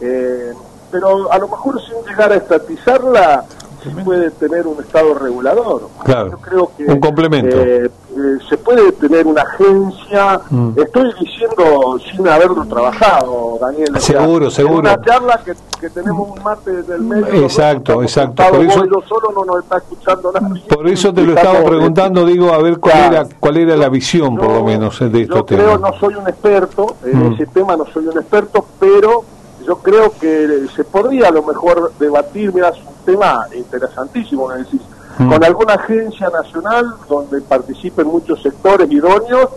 Eh, 0.00 0.52
pero 0.90 1.32
a 1.32 1.38
lo 1.38 1.48
mejor 1.48 1.80
sin 1.82 1.96
llegar 2.06 2.32
a 2.32 2.36
estatizarla, 2.36 3.44
puede 3.90 4.30
tener 4.30 4.66
un 4.66 4.82
estado 4.82 5.14
regulador. 5.14 5.88
Claro, 6.04 6.30
Yo 6.30 6.38
creo 6.38 6.70
que, 6.76 6.84
un 6.84 7.00
complemento. 7.00 7.56
Eh, 7.56 7.90
eh, 8.16 8.38
se 8.48 8.56
puede 8.56 8.92
tener 8.92 9.26
una 9.26 9.42
agencia, 9.42 10.40
mm. 10.48 10.78
estoy 10.78 11.12
diciendo 11.18 11.98
sin 12.10 12.28
haberlo 12.28 12.64
trabajado, 12.64 13.58
Daniel. 13.60 13.98
Seguro, 13.98 14.50
seguro. 14.50 14.78
Una 14.78 15.00
charla 15.02 15.40
que, 15.44 15.54
que, 15.80 15.90
tenemos 15.90 16.28
un 16.28 16.42
martes 16.42 16.86
del 16.86 17.00
medio. 17.00 17.42
Exacto, 17.42 18.02
exacto. 18.02 18.42
Por 18.50 18.64
eso, 18.64 18.84
solo 19.08 19.32
no 19.34 19.44
nos 19.44 19.64
está 19.64 19.78
escuchando 19.78 20.32
nadie. 20.32 20.62
Por 20.68 20.86
eso 20.86 21.12
te 21.12 21.22
lo 21.22 21.34
estaba 21.34 21.64
preguntando, 21.64 22.24
digo, 22.24 22.52
a 22.52 22.58
ver 22.58 22.78
cuál 22.78 23.12
era 23.12 23.26
cuál 23.40 23.56
era 23.56 23.76
la 23.76 23.88
visión, 23.88 24.36
por 24.36 24.50
lo 24.50 24.64
menos, 24.64 24.98
de 25.00 25.22
estos 25.22 25.38
yo 25.38 25.46
creo, 25.46 25.78
no 25.78 25.92
soy 25.98 26.14
un 26.14 26.28
experto, 26.28 26.96
en 27.04 27.30
mm. 27.30 27.32
ese 27.32 27.46
tema 27.46 27.76
no 27.76 27.84
soy 27.86 28.06
un 28.06 28.16
experto, 28.16 28.64
pero 28.78 29.24
yo 29.66 29.78
creo 29.78 30.12
que 30.18 30.66
se 30.74 30.84
podría 30.84 31.28
a 31.28 31.32
lo 31.32 31.42
mejor 31.42 31.92
debatir, 31.98 32.52
mira, 32.52 32.68
es 32.68 32.78
un 32.78 33.04
tema 33.04 33.46
interesantísimo, 33.54 34.48
¿no? 34.50 34.56
decís, 34.56 34.80
Mm. 35.18 35.28
con 35.30 35.44
alguna 35.44 35.74
agencia 35.74 36.28
nacional 36.28 36.94
donde 37.08 37.40
participen 37.40 38.06
muchos 38.06 38.42
sectores 38.42 38.90
idóneos 38.90 39.48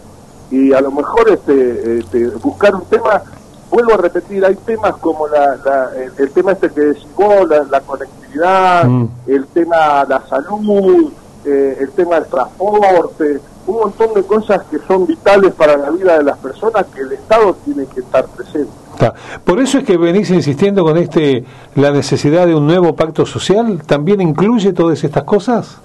y 0.52 0.72
a 0.72 0.82
lo 0.82 0.92
mejor 0.92 1.30
este, 1.30 2.00
este 2.00 2.28
buscar 2.28 2.76
un 2.76 2.86
tema, 2.86 3.24
vuelvo 3.72 3.94
a 3.96 3.98
repetir, 3.98 4.46
hay 4.46 4.56
temas 4.56 4.96
como 4.98 5.28
la, 5.28 5.90
el, 6.18 6.32
tema 6.32 6.52
este 6.52 6.70
que 6.70 6.82
decís 6.82 7.08
vos, 7.16 7.48
la, 7.50 7.82
conectividad, 7.82 8.86
mm. 8.86 9.08
el 9.28 9.48
tema 9.48 10.06
la 10.08 10.22
salud, 10.30 11.12
eh, 11.44 11.78
el 11.80 11.90
tema 11.92 12.16
del 12.16 12.26
transporte, 12.26 13.40
un 13.68 13.76
montón 13.76 14.14
de 14.14 14.24
cosas 14.24 14.64
que 14.72 14.80
son 14.88 15.06
vitales 15.06 15.54
para 15.54 15.78
la 15.78 15.90
vida 15.92 16.18
de 16.18 16.24
las 16.24 16.38
personas 16.38 16.86
que 16.94 17.02
el 17.02 17.12
Estado 17.12 17.56
tiene 17.66 17.86
que 17.86 18.00
estar 18.00 18.26
presente. 18.28 18.72
Por 19.44 19.60
eso 19.60 19.78
es 19.78 19.84
que 19.84 19.98
venís 19.98 20.30
insistiendo 20.32 20.84
con 20.84 20.98
este 20.98 21.46
la 21.76 21.92
necesidad 21.92 22.48
de 22.48 22.56
un 22.56 22.66
nuevo 22.66 22.96
pacto 22.96 23.26
social. 23.26 23.84
¿También 23.86 24.22
incluye 24.22 24.74
todas 24.74 25.04
estas 25.04 25.24
cosas? 25.24 25.78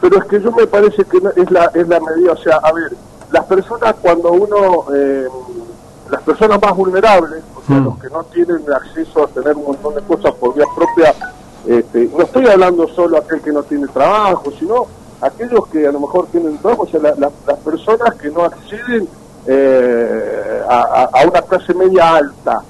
Pero 0.00 0.18
es 0.18 0.24
que 0.24 0.40
yo 0.40 0.50
me 0.52 0.66
parece 0.66 1.04
que 1.04 1.18
es 1.36 1.50
la, 1.50 1.66
es 1.66 1.86
la 1.86 2.00
medida. 2.00 2.32
O 2.32 2.36
sea, 2.36 2.56
a 2.56 2.72
ver, 2.72 2.92
las 3.30 3.44
personas 3.44 3.94
cuando 4.00 4.32
uno. 4.32 4.84
Eh, 4.94 5.28
las 6.10 6.22
personas 6.22 6.58
más 6.62 6.74
vulnerables, 6.74 7.42
o 7.54 7.62
sea, 7.66 7.76
mm. 7.76 7.84
los 7.84 7.98
que 7.98 8.08
no 8.08 8.24
tienen 8.24 8.62
acceso 8.72 9.24
a 9.24 9.26
tener 9.26 9.54
un 9.54 9.64
montón 9.64 9.94
de 9.94 10.00
cosas 10.00 10.32
por 10.34 10.54
vía 10.54 10.64
propia, 10.74 11.14
este, 11.66 12.08
no 12.16 12.22
estoy 12.24 12.46
hablando 12.46 12.88
solo 12.88 13.18
aquel 13.18 13.42
que 13.42 13.52
no 13.52 13.62
tiene 13.62 13.86
trabajo, 13.88 14.50
sino 14.58 14.86
aquellos 15.20 15.66
que 15.68 15.86
a 15.86 15.92
lo 15.92 16.00
mejor 16.00 16.26
tienen 16.28 16.58
trabajo, 16.58 16.82
o 16.82 16.88
sea, 16.88 17.00
las 17.00 17.58
personas 17.64 18.14
que 18.16 18.30
no 18.30 18.44
acceden 18.44 19.08
eh, 19.46 20.62
a, 20.68 21.22
una 21.26 21.42
clase 21.42 21.72
media 21.74 22.16
alta, 22.16 22.60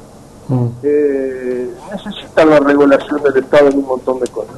mm. 0.49 0.67
eh, 0.83 1.71
necesitan 1.93 2.51
la 2.51 2.61
regulación 2.61 3.23
del 3.23 3.39
Estado 3.39 3.69
en 3.69 3.79
un 3.79 3.87
montón 3.87 4.21
de 4.21 4.29
cosas. 4.29 4.55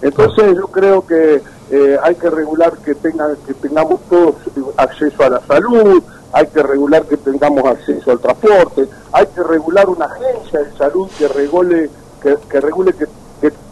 Entonces 0.00 0.56
yo 0.56 0.68
creo 0.68 1.06
que 1.06 1.42
eh, 1.70 1.98
hay 2.02 2.14
que 2.14 2.30
regular 2.30 2.78
que 2.78 2.94
tengan 2.94 3.36
que 3.46 3.52
tengamos 3.54 4.00
todos 4.08 4.36
acceso 4.76 5.22
a 5.24 5.28
la 5.28 5.40
salud, 5.40 6.02
hay 6.32 6.46
que 6.46 6.62
regular 6.62 7.02
que 7.04 7.16
tengamos 7.16 7.64
acceso 7.64 8.12
al 8.12 8.20
transporte, 8.20 8.88
hay 9.12 9.26
que 9.26 9.42
regular 9.42 9.88
una 9.88 10.06
agencia 10.06 10.60
de 10.60 10.72
salud 10.76 11.08
que 11.18 11.28
regule 11.28 11.90
que, 12.22 12.60
regule 12.60 12.92
que, 12.94 13.06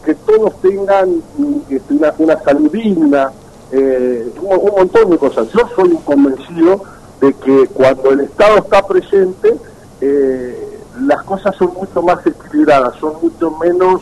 que, 0.05 0.15
todos 0.15 0.53
tengan 0.61 1.21
este, 1.69 1.93
una, 1.93 2.13
una 2.17 2.39
salud 2.43 2.71
digna, 2.71 3.31
un, 3.71 4.31
un, 4.41 4.71
montón 4.77 5.09
de 5.09 5.17
cosas. 5.17 5.47
Yo 5.51 5.61
soy 5.75 5.91
un 5.91 6.01
convencido 6.01 6.83
de 7.21 7.33
que 7.33 7.67
cuando 7.67 8.11
el 8.11 8.21
Estado 8.21 8.57
está 8.57 8.85
presente, 8.85 9.55
eh, 10.01 10.79
las 11.01 11.23
cosas 11.23 11.55
son 11.55 11.73
mucho 11.73 12.01
más 12.01 12.25
equilibradas, 12.25 12.95
son 12.99 13.13
mucho 13.21 13.51
menos, 13.51 14.01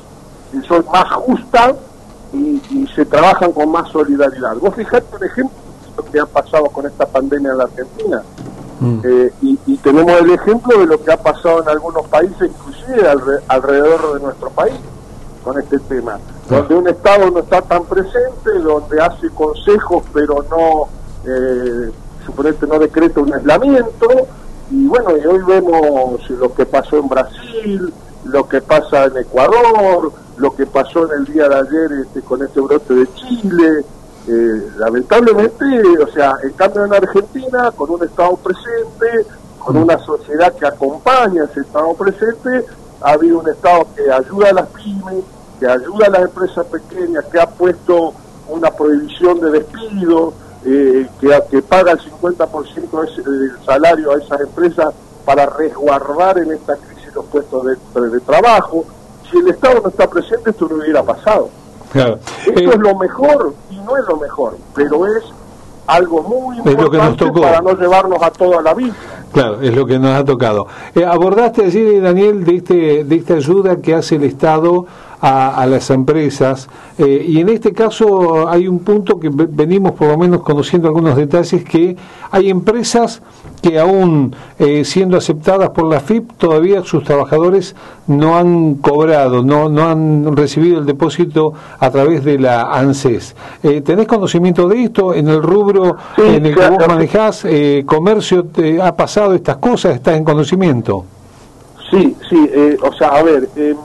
son 0.68 0.86
más 0.92 1.12
justas 1.14 1.76
y, 2.34 2.62
se 2.96 3.06
trabajan 3.06 3.52
con 3.52 3.72
más 3.72 3.90
solidaridad. 3.90 4.56
Vos 4.58 4.76
fijate, 4.76 5.06
por 5.12 5.24
ejemplo, 5.24 5.58
lo 5.98 6.06
que 6.06 6.20
ha 6.20 6.26
pasado 6.26 6.66
con 6.66 6.86
esta 6.86 7.06
pandemia 7.06 7.52
en 7.52 7.58
la 7.58 7.64
Argentina. 7.66 8.24
Mm. 8.80 9.00
Eh, 9.04 9.32
y, 9.42 9.78
tenemos 9.78 10.20
el 10.20 10.32
ejemplo 10.32 10.80
de 10.80 10.86
lo 10.86 11.04
que 11.04 11.12
ha 11.12 11.18
pasado 11.18 11.62
en 11.62 11.70
algunos 11.70 12.08
países, 12.08 12.50
inclusive 12.50 13.08
alrededor 13.48 14.14
de 14.16 14.20
nuestro 14.20 14.50
país, 14.50 14.74
con 15.46 15.60
este 15.60 15.78
tema. 15.80 16.20
Donde 16.50 16.76
un 16.76 16.88
Estado 16.88 17.30
no 17.30 17.40
está 17.40 17.62
tan 17.62 17.86
presente, 17.86 18.52
donde 18.64 19.00
hace 19.00 19.30
consejos, 19.30 20.04
pero 20.12 20.44
no 20.50 20.90
eh, 21.32 21.92
suponete 22.26 22.66
no 22.66 22.80
decreta 22.80 23.20
un 23.22 23.34
aislamiento, 23.34 24.08
y 24.72 24.88
bueno, 24.88 25.16
y 25.16 25.26
hoy 25.26 25.40
vemos 25.48 26.30
lo 26.32 26.54
que 26.54 26.66
pasó 26.66 26.98
en 26.98 27.08
Brasil, 27.08 27.94
lo 28.26 28.50
que 28.50 28.60
pasa 28.62 29.06
en 29.06 29.18
Ecuador, 29.18 30.12
lo 30.38 30.56
que 30.56 30.66
pasó 30.66 31.06
en 31.06 31.20
el 31.20 31.26
día 31.32 31.48
de 31.48 31.56
ayer 31.56 31.92
este, 32.02 32.22
con 32.22 32.42
este 32.42 32.60
brote 32.60 32.94
de 32.94 33.14
Chile. 33.14 33.86
Eh, 34.28 34.70
lamentablemente, 34.78 35.66
o 36.04 36.12
sea, 36.12 36.34
en 36.42 36.54
cambio 36.54 36.86
en 36.86 36.94
Argentina, 36.96 37.72
con 37.76 37.92
un 37.92 38.04
Estado 38.04 38.36
presente, 38.38 39.30
con 39.60 39.78
una 39.78 40.00
sociedad 40.00 40.52
que 40.56 40.66
acompaña 40.66 41.44
ese 41.44 41.60
Estado 41.60 41.94
presente, 41.94 42.66
ha 43.02 43.12
habido 43.12 43.40
un 43.40 43.48
Estado 43.48 43.86
que 43.96 44.12
ayuda 44.12 44.50
a 44.50 44.54
las 44.54 44.68
pymes, 44.70 45.24
que 45.60 45.68
ayuda 45.68 46.08
a 46.08 46.10
las 46.10 46.22
empresas 46.24 46.66
pequeñas, 46.66 47.26
que 47.26 47.40
ha 47.40 47.50
puesto 47.50 48.14
una 48.48 48.72
prohibición 48.72 49.40
de 49.40 49.52
despido, 49.52 50.34
eh, 50.66 51.08
que, 51.20 51.62
paga 51.62 51.92
el 51.92 52.00
50% 52.00 53.24
del 53.24 53.52
salario 53.66 54.12
a 54.12 54.18
esas 54.18 54.42
empresas 54.42 54.94
para 55.24 55.46
resguardar 55.46 56.40
en 56.40 56.52
esta 56.52 56.76
crisis 56.76 57.14
los 57.14 57.26
puestos 57.26 57.66
de, 57.94 58.20
trabajo. 58.22 58.86
Si 59.30 59.38
el 59.38 59.50
Estado 59.50 59.82
no 59.82 59.90
está 59.90 60.10
presente, 60.10 60.52
esto 60.52 60.68
no 60.70 60.78
hubiera 60.78 61.04
pasado. 61.04 61.50
Esto 61.94 62.20
eh, 62.52 62.70
es 62.74 62.80
lo 62.80 62.96
mejor 62.96 63.54
y 63.70 63.78
no 63.78 63.98
es 63.98 64.06
lo 64.08 64.18
mejor, 64.18 64.58
pero 64.74 65.06
es 65.08 65.24
algo 65.88 66.24
muy 66.24 66.58
importante 66.58 67.32
para 67.32 67.62
no 67.62 67.74
llevarnos 67.74 68.22
a 68.22 68.32
toda 68.32 68.62
la 68.62 68.74
vida. 68.74 68.94
Claro, 69.32 69.62
es 69.62 69.76
lo 69.76 69.86
que 69.86 70.00
nos 70.00 70.20
ha 70.20 70.26
tocado. 70.26 70.68
Eh, 70.94 71.06
abordaste 71.06 71.66
allí, 71.66 72.00
Daniel, 72.00 72.44
de, 72.44 72.56
este, 72.56 73.04
de 73.04 73.16
esta 73.16 73.36
ayuda 73.36 73.78
que 73.78 73.94
hace 73.94 74.16
el 74.16 74.24
Estado 74.24 74.86
a, 75.22 75.66
las 75.66 75.90
empresas. 75.90 76.68
Eh, 76.98 77.26
y 77.28 77.40
en 77.40 77.50
este 77.50 77.74
caso 77.74 78.48
hay 78.48 78.68
un 78.68 78.80
punto 78.80 79.20
que 79.20 79.30
venimos 79.32 79.94
por 79.94 80.08
lo 80.08 80.18
menos 80.18 80.42
conociendo 80.42 80.88
algunos 80.88 81.16
detalles, 81.16 81.64
que 81.64 81.96
hay 82.32 82.50
empresas 82.50 83.22
que 83.62 83.80
aún 83.80 84.36
eh, 84.60 84.86
siendo 84.86 85.18
aceptadas 85.18 85.70
por 85.70 85.86
la 85.86 86.00
FIP, 86.00 86.34
todavía 86.38 86.84
sus 86.84 87.04
trabajadores 87.04 87.76
no 88.08 88.38
han 88.38 88.76
cobrado, 88.76 89.44
no, 89.44 89.70
no 89.70 89.90
han 89.90 90.36
recibido 90.36 90.80
el 90.80 90.86
depósito 90.86 91.54
a 91.80 91.90
través 91.90 92.24
de 92.24 92.38
la 92.38 92.72
ANSES. 92.74 93.36
Eh, 93.64 93.82
¿Tenés 93.82 94.08
conocimiento 94.08 94.68
de 94.68 94.84
esto? 94.84 95.14
¿En 95.14 95.28
el 95.28 95.42
rubro 95.42 95.98
en 96.18 96.46
el 96.46 96.56
que 96.56 96.70
vos 96.70 96.88
manejás, 96.88 97.46
comercio, 97.86 98.46
te 98.46 98.82
ha 98.82 98.96
pasado 98.96 99.34
estas 99.34 99.58
cosas? 99.58 99.96
¿Estás 99.96 100.18
en 100.18 100.24
conocimiento? 100.24 101.06
Sí, 101.90 102.16
sí, 102.30 102.50
o 102.82 102.94
sea, 102.94 103.10
a 103.10 103.24
ver, 103.24 103.48
em, 103.56 103.78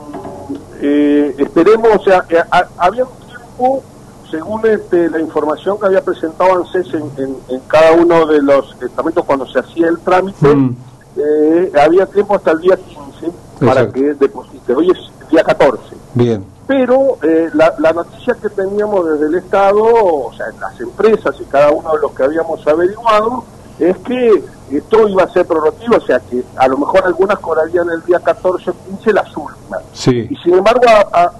eh, 0.81 1.35
esperemos, 1.37 1.89
o 1.95 2.03
sea, 2.03 2.25
eh, 2.29 2.41
había 2.77 3.05
un 3.05 3.27
tiempo, 3.27 3.83
según 4.29 4.65
este, 4.65 5.09
la 5.09 5.19
información 5.19 5.79
que 5.79 5.85
había 5.85 6.03
presentado 6.03 6.55
ANSES 6.55 6.93
en, 6.93 7.37
en, 7.49 7.59
cada 7.67 7.93
uno 7.93 8.25
de 8.25 8.41
los 8.41 8.75
estamentos 8.81 9.23
cuando 9.25 9.45
se 9.47 9.59
hacía 9.59 9.87
el 9.87 9.99
trámite, 9.99 10.47
mm. 10.47 10.75
eh, 11.17 11.71
había 11.79 12.05
tiempo 12.07 12.35
hasta 12.35 12.51
el 12.51 12.59
día 12.59 12.77
15 12.77 13.31
para 13.65 13.91
que 13.91 14.13
deposite. 14.15 14.73
Hoy 14.73 14.89
es 14.89 15.29
día 15.29 15.43
14. 15.43 15.83
Bien. 16.15 16.43
Pero 16.65 17.17
la, 17.53 17.75
la, 17.79 17.91
noticia 17.91 18.33
que 18.41 18.49
teníamos 18.49 19.05
desde 19.05 19.25
el 19.25 19.35
Estado, 19.35 19.83
o 19.83 20.31
sea, 20.33 20.45
las 20.59 20.79
empresas 20.79 21.35
y 21.39 21.43
cada 21.43 21.69
uno 21.69 21.93
de 21.93 21.99
los 21.99 22.11
que 22.13 22.23
habíamos 22.23 22.65
averiguado, 22.65 23.43
es 23.81 23.97
que 23.97 24.43
esto 24.71 25.07
iba 25.07 25.23
a 25.23 25.29
ser 25.33 25.45
prorrotivo, 25.47 25.97
o 25.97 26.01
sea 26.01 26.19
que 26.19 26.43
a 26.55 26.67
lo 26.67 26.77
mejor 26.77 27.03
algunas 27.03 27.39
cobrarían 27.39 27.89
el 27.89 28.03
día 28.03 28.19
14 28.19 28.69
o 28.69 28.73
15 28.73 29.13
las 29.13 29.35
últimas. 29.35 29.81
Sí. 29.91 30.27
Y 30.29 30.35
sin 30.37 30.53
embargo 30.53 30.81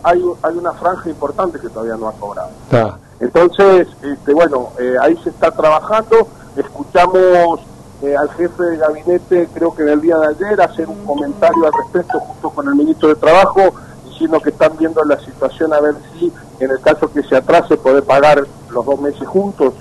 hay, 0.03 0.23
hay 0.41 0.57
una 0.57 0.71
franja 0.73 1.09
importante 1.09 1.59
que 1.59 1.69
todavía 1.69 1.95
no 1.97 2.07
ha 2.07 2.13
cobrado. 2.13 2.49
Entonces, 3.19 3.87
este, 4.01 4.33
bueno, 4.33 4.69
eh, 4.79 4.95
ahí 4.99 5.15
se 5.23 5.29
está 5.29 5.51
trabajando, 5.51 6.27
escuchamos 6.57 7.59
eh, 8.01 8.15
al 8.17 8.31
jefe 8.31 8.63
de 8.63 8.77
gabinete, 8.77 9.47
creo 9.53 9.75
que 9.75 9.83
en 9.83 9.89
el 9.89 10.01
día 10.01 10.17
de 10.17 10.27
ayer, 10.29 10.59
hacer 10.59 10.89
un 10.89 11.05
comentario 11.05 11.67
al 11.67 11.73
respecto 11.73 12.19
junto 12.19 12.49
con 12.49 12.67
el 12.67 12.73
ministro 12.73 13.09
de 13.09 13.15
Trabajo, 13.15 13.61
diciendo 14.09 14.39
que 14.39 14.49
están 14.49 14.75
viendo 14.77 15.03
la 15.03 15.19
situación 15.19 15.71
a 15.71 15.79
ver 15.79 15.93
si 16.13 16.33
en 16.59 16.71
el 16.71 16.79
caso 16.81 17.11
que 17.11 17.21
se 17.21 17.35
atrase 17.35 17.77
puede 17.77 18.01
pagar 18.01 18.43
los 18.71 18.85
dos 18.85 18.99
meses 18.99 19.27
juntos, 19.27 19.73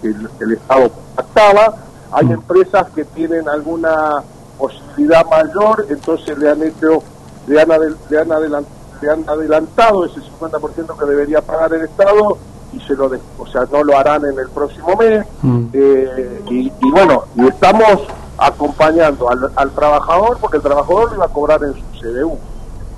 que 0.00 0.08
el, 0.08 0.28
el 0.40 0.52
Estado 0.52 0.90
pactaba 1.14 1.74
hay 2.12 2.26
mm. 2.26 2.32
empresas 2.32 2.86
que 2.94 3.04
tienen 3.04 3.48
alguna 3.48 4.22
posibilidad 4.58 5.26
mayor, 5.26 5.86
entonces 5.88 6.36
le 6.38 6.50
han 6.50 6.62
hecho, 6.62 7.02
le 7.46 7.60
han, 7.60 7.68
le 8.10 8.18
han, 8.18 9.28
adelantado 9.28 10.06
ese 10.06 10.20
50% 10.20 10.98
que 10.98 11.06
debería 11.06 11.40
pagar 11.40 11.72
el 11.74 11.82
Estado 11.82 12.38
y 12.72 12.80
se 12.80 12.94
lo 12.94 13.10
o 13.38 13.46
sea 13.46 13.64
no 13.72 13.82
lo 13.82 13.96
harán 13.96 14.26
en 14.26 14.38
el 14.38 14.48
próximo 14.50 14.94
mes 14.96 15.24
mm. 15.40 15.66
eh, 15.72 16.42
y, 16.50 16.70
bueno 16.90 17.24
y 17.34 17.46
estamos 17.46 18.02
acompañando 18.36 19.26
al, 19.56 19.70
trabajador 19.70 20.36
porque 20.38 20.58
el 20.58 20.62
trabajador 20.62 21.12
le 21.12 21.16
va 21.16 21.24
a 21.24 21.28
cobrar 21.28 21.60
en 21.62 21.72
su 21.72 21.80
CDU 21.98 22.36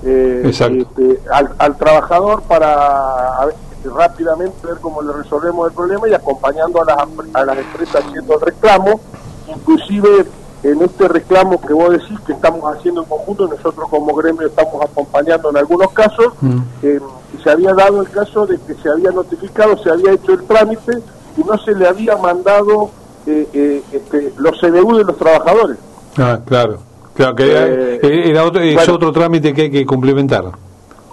eh, 0.02 0.42
este, 0.45 1.21
al, 1.30 1.76
trabajador 1.76 2.42
para 2.42 3.47
rápidamente 3.88 4.66
ver 4.66 4.78
cómo 4.80 5.02
le 5.02 5.12
resolvemos 5.12 5.68
el 5.68 5.75
problema 5.75 6.08
y 6.08 6.14
acompañando 6.14 6.82
a 6.82 6.84
las, 6.84 6.99
a 7.34 7.44
las 7.44 7.58
empresas 7.58 8.04
haciendo 8.04 8.34
el 8.34 8.40
reclamo, 8.40 9.00
inclusive 9.49 10.26
en 10.62 10.82
este 10.82 11.08
reclamo 11.08 11.60
que 11.60 11.72
vos 11.72 11.90
decís 11.90 12.18
que 12.26 12.32
estamos 12.32 12.62
haciendo 12.75 13.02
en 13.02 13.08
conjunto, 13.08 13.49
nosotros 13.49 13.88
como 13.88 14.14
gremio 14.14 14.46
estamos 14.46 14.82
acompañando 14.84 15.50
en 15.50 15.56
algunos 15.56 15.90
casos, 15.92 16.34
mm. 16.40 16.58
eh, 16.82 17.00
se 17.42 17.50
había 17.50 17.72
dado 17.72 18.02
el 18.02 18.10
caso 18.10 18.46
de 18.46 18.58
que 18.58 18.75
se 18.75 18.90
había 18.90 19.10
notificado, 19.10 19.78
se 19.78 19.90
había 19.90 20.12
hecho 20.12 20.32
el 20.32 20.44
trámite 20.44 20.99
y 21.37 21.44
no 21.44 21.56
se 21.58 21.75
le 21.75 21.87
había 21.87 22.16
mandado 22.16 22.90
eh, 23.26 23.49
eh, 23.52 23.82
este, 23.92 24.34
los 24.37 24.60
CDU 24.60 24.96
de 24.96 25.04
los 25.04 25.16
trabajadores. 25.16 25.78
Ah, 26.18 26.40
claro. 26.44 26.78
Claro, 27.14 27.34
que 27.34 28.30
era, 28.30 28.44
otro, 28.44 28.62
es 28.62 28.88
otro 28.88 29.12
trámite 29.12 29.52
que 29.52 29.62
hay 29.62 29.70
que 29.70 29.84
complementar. 29.84 30.44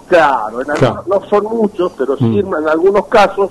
Claro, 0.08 0.60
no 1.06 1.22
son 1.28 1.44
muchos, 1.44 1.92
pero 1.96 2.16
sí 2.16 2.24
mm. 2.24 2.54
en, 2.54 2.68
algunos 2.68 3.06
casos 3.06 3.50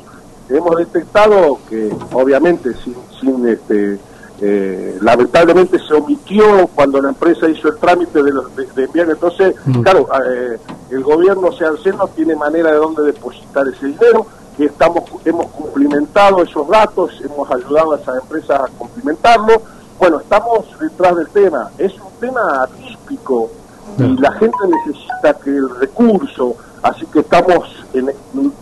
hemos 0.50 0.76
detectado 0.78 1.60
que 1.70 1.92
obviamente 2.14 2.74
sin, 2.84 2.96
sin 3.20 3.48
este 3.48 4.00
eh, 4.40 4.98
lamentablemente 5.02 5.80
se 5.80 5.94
omitió 5.96 6.68
cuando 6.76 7.02
la 7.02 7.10
empresa 7.10 7.50
hizo 7.50 7.70
el 7.70 7.78
trámite 7.78 8.22
de, 8.22 8.32
de, 8.76 8.84
enviar. 8.84 9.10
Entonces, 9.10 9.56
mm. 9.66 9.82
claro, 9.82 10.08
eh, 10.30 10.60
el 10.92 11.04
gobierno, 11.04 11.52
sea 11.52 11.70
el 11.70 11.98
no 11.98 12.08
tiene 12.08 12.36
manera 12.36 12.72
de 12.72 12.78
dónde 12.78 13.04
depositar 13.04 13.68
ese 13.68 13.88
dinero. 13.88 14.26
que 14.56 14.66
estamos 14.66 15.04
Hemos 15.26 15.48
cumplimentado 15.48 16.44
esos 16.44 16.68
datos, 16.68 17.12
hemos 17.24 17.50
ayudado 17.50 17.94
a 17.94 17.98
esas 17.98 18.22
empresas 18.22 18.62
a 18.62 18.68
cumplimentarlo. 18.78 19.62
Bueno, 20.00 20.20
estamos 20.20 20.66
detrás 20.80 21.16
del 21.16 21.30
tema. 21.30 21.72
Es 21.78 21.94
un 21.94 22.12
tema 22.20 22.64
atípico 22.64 23.50
y 23.98 24.18
la 24.18 24.32
gente 24.34 24.58
necesita 24.68 25.34
que 25.34 25.50
el 25.50 25.70
recurso, 25.80 26.56
así 26.84 27.06
que 27.08 27.20
estamos 27.20 27.68
en, 27.94 28.12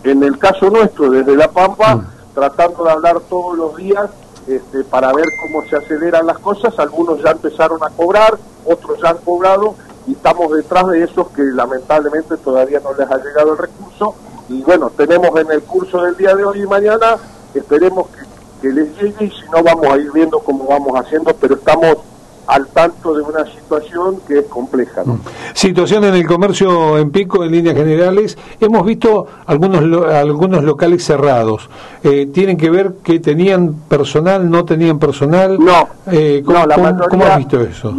en 0.04 0.22
el 0.22 0.38
caso 0.38 0.70
nuestro 0.70 1.10
desde 1.10 1.36
La 1.36 1.48
Pampa 1.48 1.96
mm. 1.96 2.06
tratando 2.34 2.84
de 2.84 2.90
hablar 2.90 3.20
todos 3.28 3.56
los 3.56 3.76
días 3.76 4.10
este, 4.46 4.84
para 4.84 5.12
ver 5.12 5.26
cómo 5.42 5.66
se 5.68 5.76
aceleran 5.76 6.26
las 6.26 6.38
cosas. 6.38 6.78
Algunos 6.78 7.22
ya 7.22 7.32
empezaron 7.32 7.82
a 7.82 7.90
cobrar, 7.90 8.38
otros 8.64 9.00
ya 9.02 9.10
han 9.10 9.18
cobrado 9.18 9.74
y 10.06 10.12
estamos 10.12 10.52
detrás 10.52 10.86
de 10.88 11.02
esos 11.02 11.28
que 11.28 11.42
lamentablemente 11.42 12.36
todavía 12.36 12.80
no 12.80 12.94
les 12.94 13.10
ha 13.10 13.16
llegado 13.18 13.52
el 13.52 13.58
recurso. 13.58 14.14
Y 14.48 14.62
bueno, 14.62 14.90
tenemos 14.96 15.38
en 15.40 15.50
el 15.50 15.62
curso 15.62 16.02
del 16.02 16.16
día 16.16 16.34
de 16.36 16.44
hoy 16.44 16.62
y 16.62 16.66
mañana, 16.66 17.16
esperemos 17.54 18.06
que, 18.08 18.62
que 18.62 18.72
les 18.72 18.96
llegue 18.96 19.24
y 19.24 19.30
si 19.30 19.48
no 19.50 19.62
vamos 19.62 19.86
a 19.86 19.96
ir 19.96 20.12
viendo 20.12 20.38
cómo 20.38 20.66
vamos 20.66 20.92
haciendo, 21.00 21.34
pero 21.34 21.56
estamos 21.56 21.96
al 22.46 22.68
tanto 22.68 23.14
de 23.14 23.22
una 23.22 23.44
situación 23.44 24.20
que 24.26 24.40
es 24.40 24.46
compleja. 24.46 25.02
¿no? 25.04 25.18
Situación 25.54 26.04
en 26.04 26.14
el 26.14 26.26
comercio 26.26 26.98
en 26.98 27.10
pico, 27.10 27.44
en 27.44 27.52
líneas 27.52 27.76
generales. 27.76 28.38
Hemos 28.60 28.86
visto 28.86 29.26
algunos 29.46 29.82
algunos 30.12 30.64
locales 30.64 31.04
cerrados. 31.04 31.68
Eh, 32.02 32.26
¿Tienen 32.32 32.56
que 32.56 32.70
ver 32.70 32.94
que 33.02 33.18
tenían 33.20 33.74
personal, 33.88 34.48
no 34.48 34.64
tenían 34.64 34.98
personal? 34.98 35.58
No, 35.58 35.88
eh, 36.10 36.42
¿cómo, 36.44 37.24
has 37.24 37.38
visto 37.38 37.60
eso? 37.60 37.92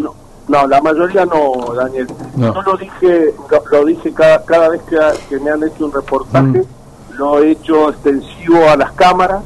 No, 0.47 0.65
la 0.65 0.81
mayoría 0.81 1.25
no, 1.25 1.73
Daniel. 1.73 2.07
Yo 2.37 2.61
lo 2.61 2.77
dije, 2.77 3.33
lo, 3.71 3.85
dije 3.85 4.13
cada, 4.13 4.43
cada 4.45 4.69
vez 4.69 4.81
que, 4.83 5.39
me 5.39 5.51
han 5.51 5.61
hecho 5.63 5.85
un 5.85 5.91
reportaje, 5.91 6.59
mm. 6.59 7.17
lo 7.17 7.39
he 7.39 7.51
hecho 7.51 7.89
extensivo 7.89 8.69
a 8.69 8.77
las 8.77 8.93
cámaras, 8.93 9.43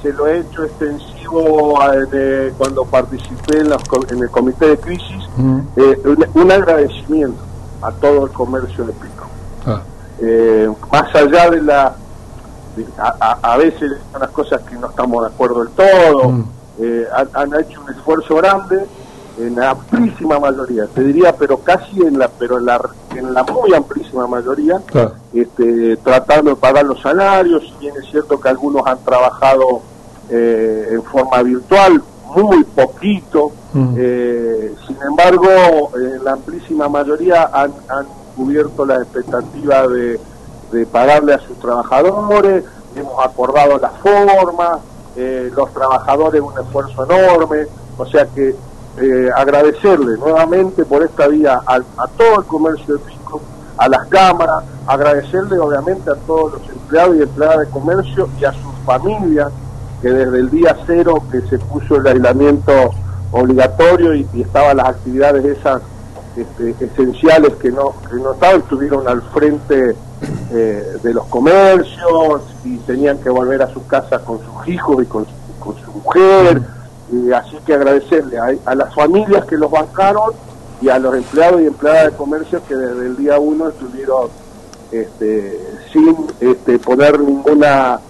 se 0.00 0.10
lo 0.12 0.26
he 0.26 0.40
hecho 0.40 0.64
extensivo 0.64 1.17
cuando 1.28 2.84
participé 2.84 3.58
en, 3.60 4.22
el 4.22 4.30
comité 4.30 4.68
de 4.68 4.78
crisis, 4.78 5.28
mm. 5.36 5.58
eh, 5.76 6.16
un, 6.34 6.52
agradecimiento 6.52 7.42
a 7.82 7.92
todo 7.92 8.26
el 8.26 8.32
comercio 8.32 8.84
de 8.84 8.92
Pico. 8.92 9.26
Ah. 9.66 9.80
Eh, 10.20 10.68
más 10.90 11.14
allá 11.14 11.50
de 11.50 11.62
la... 11.62 11.94
a, 12.98 13.56
veces 13.56 13.92
son 14.12 14.20
las 14.20 14.30
cosas 14.30 14.62
que 14.62 14.76
no 14.76 14.88
estamos 14.88 15.22
de 15.22 15.34
acuerdo 15.34 15.64
del 15.64 15.72
todo, 15.74 16.28
mm. 16.30 16.44
eh, 16.80 17.06
han, 17.34 17.54
hecho 17.60 17.80
un 17.80 17.90
esfuerzo 17.90 18.36
grande 18.36 18.84
en 19.38 19.54
la 19.54 19.70
amplísima 19.70 20.40
mayoría, 20.40 20.86
te 20.86 21.02
diría, 21.02 21.34
pero 21.36 21.58
casi 21.58 22.00
en 22.00 22.18
la, 22.18 22.28
pero 22.28 22.58
en 22.58 22.66
la, 22.66 22.80
en 23.14 23.32
la 23.32 23.44
muy 23.44 23.72
amplísima 23.72 24.26
mayoría, 24.26 24.80
este, 25.32 25.96
tratando 25.98 26.50
de 26.50 26.56
pagar 26.56 26.84
los 26.84 27.00
salarios, 27.00 27.62
y 27.62 27.80
bien 27.80 27.94
es 28.02 28.10
cierto 28.10 28.40
que 28.40 28.48
algunos 28.48 28.84
han 28.84 28.98
trabajado 29.04 29.82
eh, 30.30 30.88
en 30.90 31.02
forma 31.04 31.42
virtual, 31.42 32.02
muy 32.36 32.62
poquito. 32.64 33.50
Mm. 33.72 33.94
Eh, 33.96 34.74
sin 34.86 34.96
embargo, 35.02 35.90
en 35.96 36.22
la 36.22 36.32
amplísima 36.32 36.88
mayoría 36.88 37.50
han, 37.52 37.72
cubierto 38.36 38.86
la 38.86 38.96
expectativa 38.96 39.88
de, 39.88 40.20
pagarle 40.92 41.34
a 41.34 41.38
sus 41.40 41.58
trabajadores, 41.58 42.62
hemos 42.94 43.24
acordado 43.24 43.78
la 43.78 43.88
forma, 43.88 44.78
eh, 45.16 45.50
los 45.56 45.72
trabajadores 45.72 46.40
un 46.40 46.52
esfuerzo 46.56 47.04
enorme, 47.04 47.66
o 47.96 48.06
sea 48.06 48.26
que 48.26 48.54
agradecerle 49.34 50.18
nuevamente 50.18 50.84
por 50.84 51.02
esta 51.02 51.28
vía 51.28 51.60
a, 51.66 51.76
a 51.76 52.08
todo 52.16 52.40
el 52.40 52.44
comercio 52.46 52.96
de 52.96 53.00
Pico, 53.00 53.40
a 53.76 53.88
las 53.88 54.06
cámaras, 54.08 54.64
agradecerle 54.86 55.58
obviamente 55.58 56.10
a 56.10 56.14
todos 56.14 56.54
los 56.54 56.68
empleados 56.68 57.16
y 57.16 57.22
empleadas 57.22 57.60
de 57.60 57.66
comercio 57.68 58.28
y 58.40 58.44
a 58.44 58.52
sus 58.52 58.74
familias 58.84 59.50
que 60.00 60.10
desde 60.10 60.38
el 60.38 60.50
día 60.50 60.76
cero 60.86 61.22
que 61.30 61.40
se 61.42 61.58
puso 61.58 61.96
el 61.96 62.06
aislamiento 62.06 62.72
obligatorio 63.30 64.14
y, 64.14 64.26
estaban 64.40 64.76
las 64.78 64.88
actividades 64.90 65.44
esas 65.44 65.82
este, 66.36 66.74
esenciales 66.84 67.54
que 67.56 67.70
no, 67.70 67.94
que 68.08 68.16
no 68.16 68.32
estaban, 68.32 68.60
estuvieron 68.60 69.08
al 69.08 69.22
frente 69.22 69.96
eh, 70.50 70.96
de 71.02 71.14
los 71.14 71.26
comercios 71.26 72.42
y 72.64 72.78
tenían 72.78 73.18
que 73.18 73.28
volver 73.28 73.62
a 73.62 73.72
su 73.72 73.86
casa 73.86 74.20
con 74.20 74.38
sus 74.38 74.68
hijos 74.68 75.02
y 75.02 75.06
con, 75.06 75.26
su 75.26 75.92
mujer. 75.92 76.62
Y 77.12 77.32
así 77.32 77.58
que 77.66 77.74
agradecerle 77.74 78.38
a, 78.38 78.74
las 78.74 78.94
familias 78.94 79.44
que 79.44 79.56
los 79.56 79.70
bancaron 79.70 80.32
y 80.80 80.88
a 80.88 80.98
los 80.98 81.14
empleados 81.14 81.60
y 81.60 81.66
empleadas 81.66 82.12
de 82.12 82.16
comercio 82.16 82.62
que 82.66 82.74
desde 82.74 83.06
el 83.06 83.16
día 83.16 83.38
uno 83.38 83.68
estuvieron 83.68 84.28
este, 84.92 85.60
sin 85.92 86.16
este, 86.40 86.78
poner 86.78 87.20
ninguna 87.20 88.00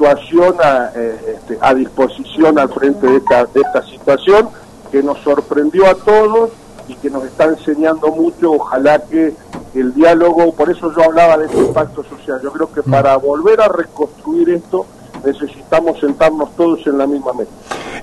situación 0.00 0.54
a, 0.62 0.90
eh, 0.94 1.36
este, 1.36 1.58
a 1.60 1.74
disposición 1.74 2.58
al 2.58 2.70
frente 2.70 3.06
de 3.06 3.16
esta, 3.18 3.44
de 3.44 3.60
esta 3.60 3.84
situación 3.84 4.48
que 4.90 5.02
nos 5.02 5.18
sorprendió 5.18 5.86
a 5.86 5.94
todos 5.94 6.50
y 6.88 6.94
que 6.94 7.10
nos 7.10 7.24
está 7.24 7.44
enseñando 7.44 8.08
mucho. 8.08 8.52
Ojalá 8.52 9.02
que 9.04 9.34
el 9.74 9.92
diálogo, 9.92 10.52
por 10.54 10.70
eso 10.70 10.90
yo 10.96 11.04
hablaba 11.04 11.36
de 11.36 11.46
este 11.46 11.58
impacto 11.58 12.02
social. 12.02 12.40
Yo 12.42 12.50
creo 12.50 12.72
que 12.72 12.80
mm. 12.80 12.90
para 12.90 13.16
volver 13.18 13.60
a 13.60 13.68
reconstruir 13.68 14.48
esto 14.50 14.86
necesitamos 15.22 16.00
sentarnos 16.00 16.56
todos 16.56 16.86
en 16.86 16.96
la 16.96 17.06
misma 17.06 17.34
mesa. 17.34 17.50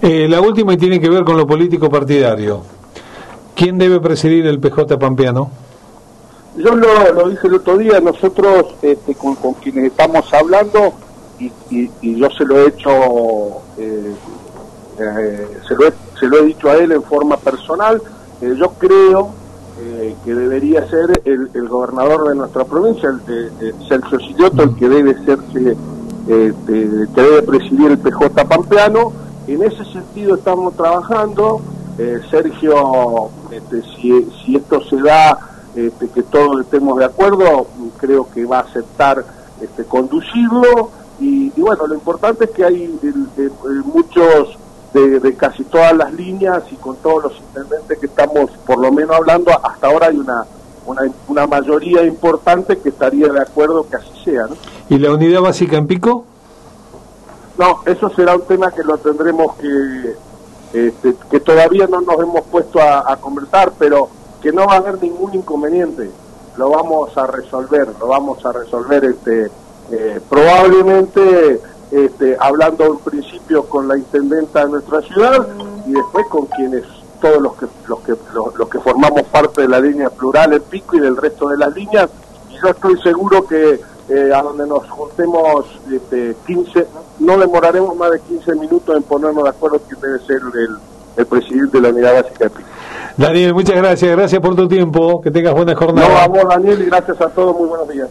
Eh, 0.03 0.27
la 0.29 0.39
última 0.39 0.73
y 0.73 0.77
tiene 0.77 0.99
que 0.99 1.09
ver 1.09 1.23
con 1.23 1.35
lo 1.35 1.47
político 1.47 1.89
partidario. 1.89 2.61
¿Quién 3.55 3.79
debe 3.79 3.99
presidir 3.99 4.45
el 4.45 4.59
PJ 4.59 4.99
Pampeano? 4.99 5.49
Yo 6.57 6.75
lo, 6.75 7.13
lo 7.13 7.29
dije 7.29 7.47
el 7.47 7.55
otro 7.55 7.77
día, 7.77 7.99
nosotros 7.99 8.75
este, 8.83 9.15
con, 9.15 9.35
con 9.35 9.53
quienes 9.55 9.85
estamos 9.85 10.31
hablando, 10.31 10.93
y, 11.39 12.15
yo 12.15 12.29
se 12.31 12.45
lo 12.45 12.59
he 12.59 12.67
hecho, 12.67 12.89
eh, 13.77 14.15
eh, 14.99 15.47
se, 15.67 16.27
lo 16.27 16.37
he, 16.37 16.45
dicho 16.45 16.69
a 16.69 16.75
él 16.75 16.91
en 16.91 17.03
forma 17.03 17.37
personal, 17.37 18.01
eh, 18.41 18.55
yo 18.57 18.69
creo 18.77 19.31
que 20.25 20.33
debería 20.33 20.89
ser 20.89 21.21
el, 21.23 21.69
gobernador 21.69 22.29
de 22.29 22.35
nuestra 22.35 22.63
provincia, 22.63 23.09
el 23.09 23.75
Sergio 23.87 24.19
Silioto, 24.19 24.63
el 24.63 24.75
que 24.75 24.89
debe 24.89 25.13
ser 25.23 25.37
que 25.53 25.77
debe 26.25 27.41
presidir 27.43 27.91
el 27.91 27.99
PJ 27.99 28.45
Pampeano. 28.45 29.13
En 29.45 29.61
ese 29.61 29.85
sentido 29.85 30.35
estamos 30.35 30.75
trabajando. 30.75 31.61
Sergio, 32.31 33.29
este, 33.51 33.83
si, 33.95 34.27
si 34.43 34.55
esto 34.55 34.81
se 34.81 34.99
da, 34.99 35.37
este, 35.75 36.09
que 36.09 36.23
todos 36.23 36.61
estemos 36.61 36.97
de 36.97 37.05
acuerdo, 37.05 37.67
creo 37.97 38.27
que 38.33 38.45
va 38.45 38.57
a 38.57 38.61
aceptar 38.61 39.23
este, 39.61 39.83
conducirlo. 39.83 40.89
Y, 41.19 41.49
bueno, 41.59 41.87
lo 41.87 41.95
importante 41.95 42.45
es 42.45 42.51
que 42.51 42.63
hay 42.63 42.99
muchos 43.85 44.57
de, 44.93 45.35
casi 45.35 45.63
todas 45.63 45.95
las 45.95 46.13
líneas 46.13 46.63
y 46.71 46.75
con 46.75 46.95
todos 46.97 47.23
los 47.23 47.37
intendentes 47.37 47.97
que 47.99 48.05
estamos 48.05 48.49
por 48.65 48.79
lo 48.79 48.91
menos 48.91 49.15
hablando, 49.15 49.51
hasta 49.63 49.87
ahora 49.87 50.07
hay 50.07 50.17
una, 50.17 50.45
una, 51.27 51.47
mayoría 51.47 52.03
importante 52.03 52.77
que 52.77 52.89
estaría 52.89 53.27
de 53.27 53.41
acuerdo 53.41 53.87
que 53.89 53.97
así 53.97 54.11
sea. 54.23 54.47
¿no? 54.47 54.55
¿Y 54.89 54.97
la 54.97 55.11
unidad 55.11 55.41
básica 55.41 55.77
en 55.77 55.87
pico? 55.87 56.25
No, 57.57 57.81
eso 57.85 58.09
será 58.09 58.35
un 58.35 58.43
tema 58.43 58.71
que 58.71 58.83
lo 58.83 58.97
tendremos 58.97 59.55
que, 59.55 60.15
este, 60.73 61.15
que 61.29 61.39
todavía 61.39 61.87
no 61.87 62.01
nos 62.01 62.19
hemos 62.19 62.41
puesto 62.43 62.79
a, 62.79 63.11
a 63.11 63.17
conversar, 63.17 63.73
pero 63.77 64.09
que 64.41 64.51
no 64.51 64.67
va 64.67 64.73
a 64.73 64.77
haber 64.77 65.01
ningún 65.01 65.33
inconveniente. 65.33 66.09
Lo 66.55 66.69
vamos 66.69 67.15
a 67.17 67.27
resolver, 67.27 67.87
lo 67.99 68.07
vamos 68.07 68.43
a 68.45 68.51
resolver 68.51 69.05
este 69.05 69.49
eh, 69.91 70.19
probablemente 70.29 71.61
este, 71.91 72.35
hablando 72.39 72.85
en 72.85 72.97
principio 72.99 73.63
con 73.63 73.87
la 73.87 73.97
intendenta 73.97 74.65
de 74.65 74.71
nuestra 74.71 75.01
ciudad 75.01 75.47
y 75.85 75.93
después 75.93 76.25
con 76.27 76.45
quienes 76.47 76.83
todos 77.21 77.41
los 77.41 77.55
que 77.55 77.65
los 77.87 77.99
que 77.99 78.13
los, 78.33 78.69
que 78.69 78.79
formamos 78.79 79.23
parte 79.23 79.61
de 79.61 79.69
la 79.69 79.79
línea 79.79 80.09
plural 80.09 80.53
en 80.53 80.61
Pico 80.61 80.97
y 80.97 80.99
del 80.99 81.17
resto 81.17 81.47
de 81.49 81.57
las 81.57 81.73
líneas 81.73 82.09
y 82.51 82.61
yo 82.61 82.69
estoy 82.69 82.99
seguro 83.01 83.47
que 83.47 83.79
eh, 84.09 84.31
a 84.33 84.41
donde 84.41 84.65
nos 84.67 84.89
juntemos 84.89 85.65
este, 85.91 86.35
15, 86.45 86.87
no 87.19 87.37
demoraremos 87.37 87.95
más 87.95 88.11
de 88.11 88.21
15 88.21 88.55
minutos 88.55 88.95
en 88.95 89.03
ponernos 89.03 89.43
de 89.43 89.49
acuerdo 89.49 89.81
quién 89.87 89.99
debe 89.99 90.19
ser 90.19 90.41
el, 90.53 90.77
el 91.17 91.25
presidente 91.25 91.77
de 91.77 91.83
la 91.83 91.89
unidad 91.89 92.21
básica 92.21 92.45
de 92.45 92.49
Pico. 92.49 92.69
Daniel, 93.17 93.53
muchas 93.53 93.75
gracias, 93.75 94.15
gracias 94.15 94.41
por 94.41 94.55
tu 94.55 94.67
tiempo, 94.67 95.19
que 95.21 95.31
tengas 95.31 95.53
buena 95.53 95.75
jornada. 95.75 96.07
No, 96.07 96.17
a 96.17 96.27
vos 96.27 96.47
Daniel 96.47 96.81
y 96.83 96.85
gracias 96.85 97.19
a 97.19 97.29
todos, 97.29 97.57
muy 97.57 97.67
buenos 97.67 97.89
días. 97.89 98.07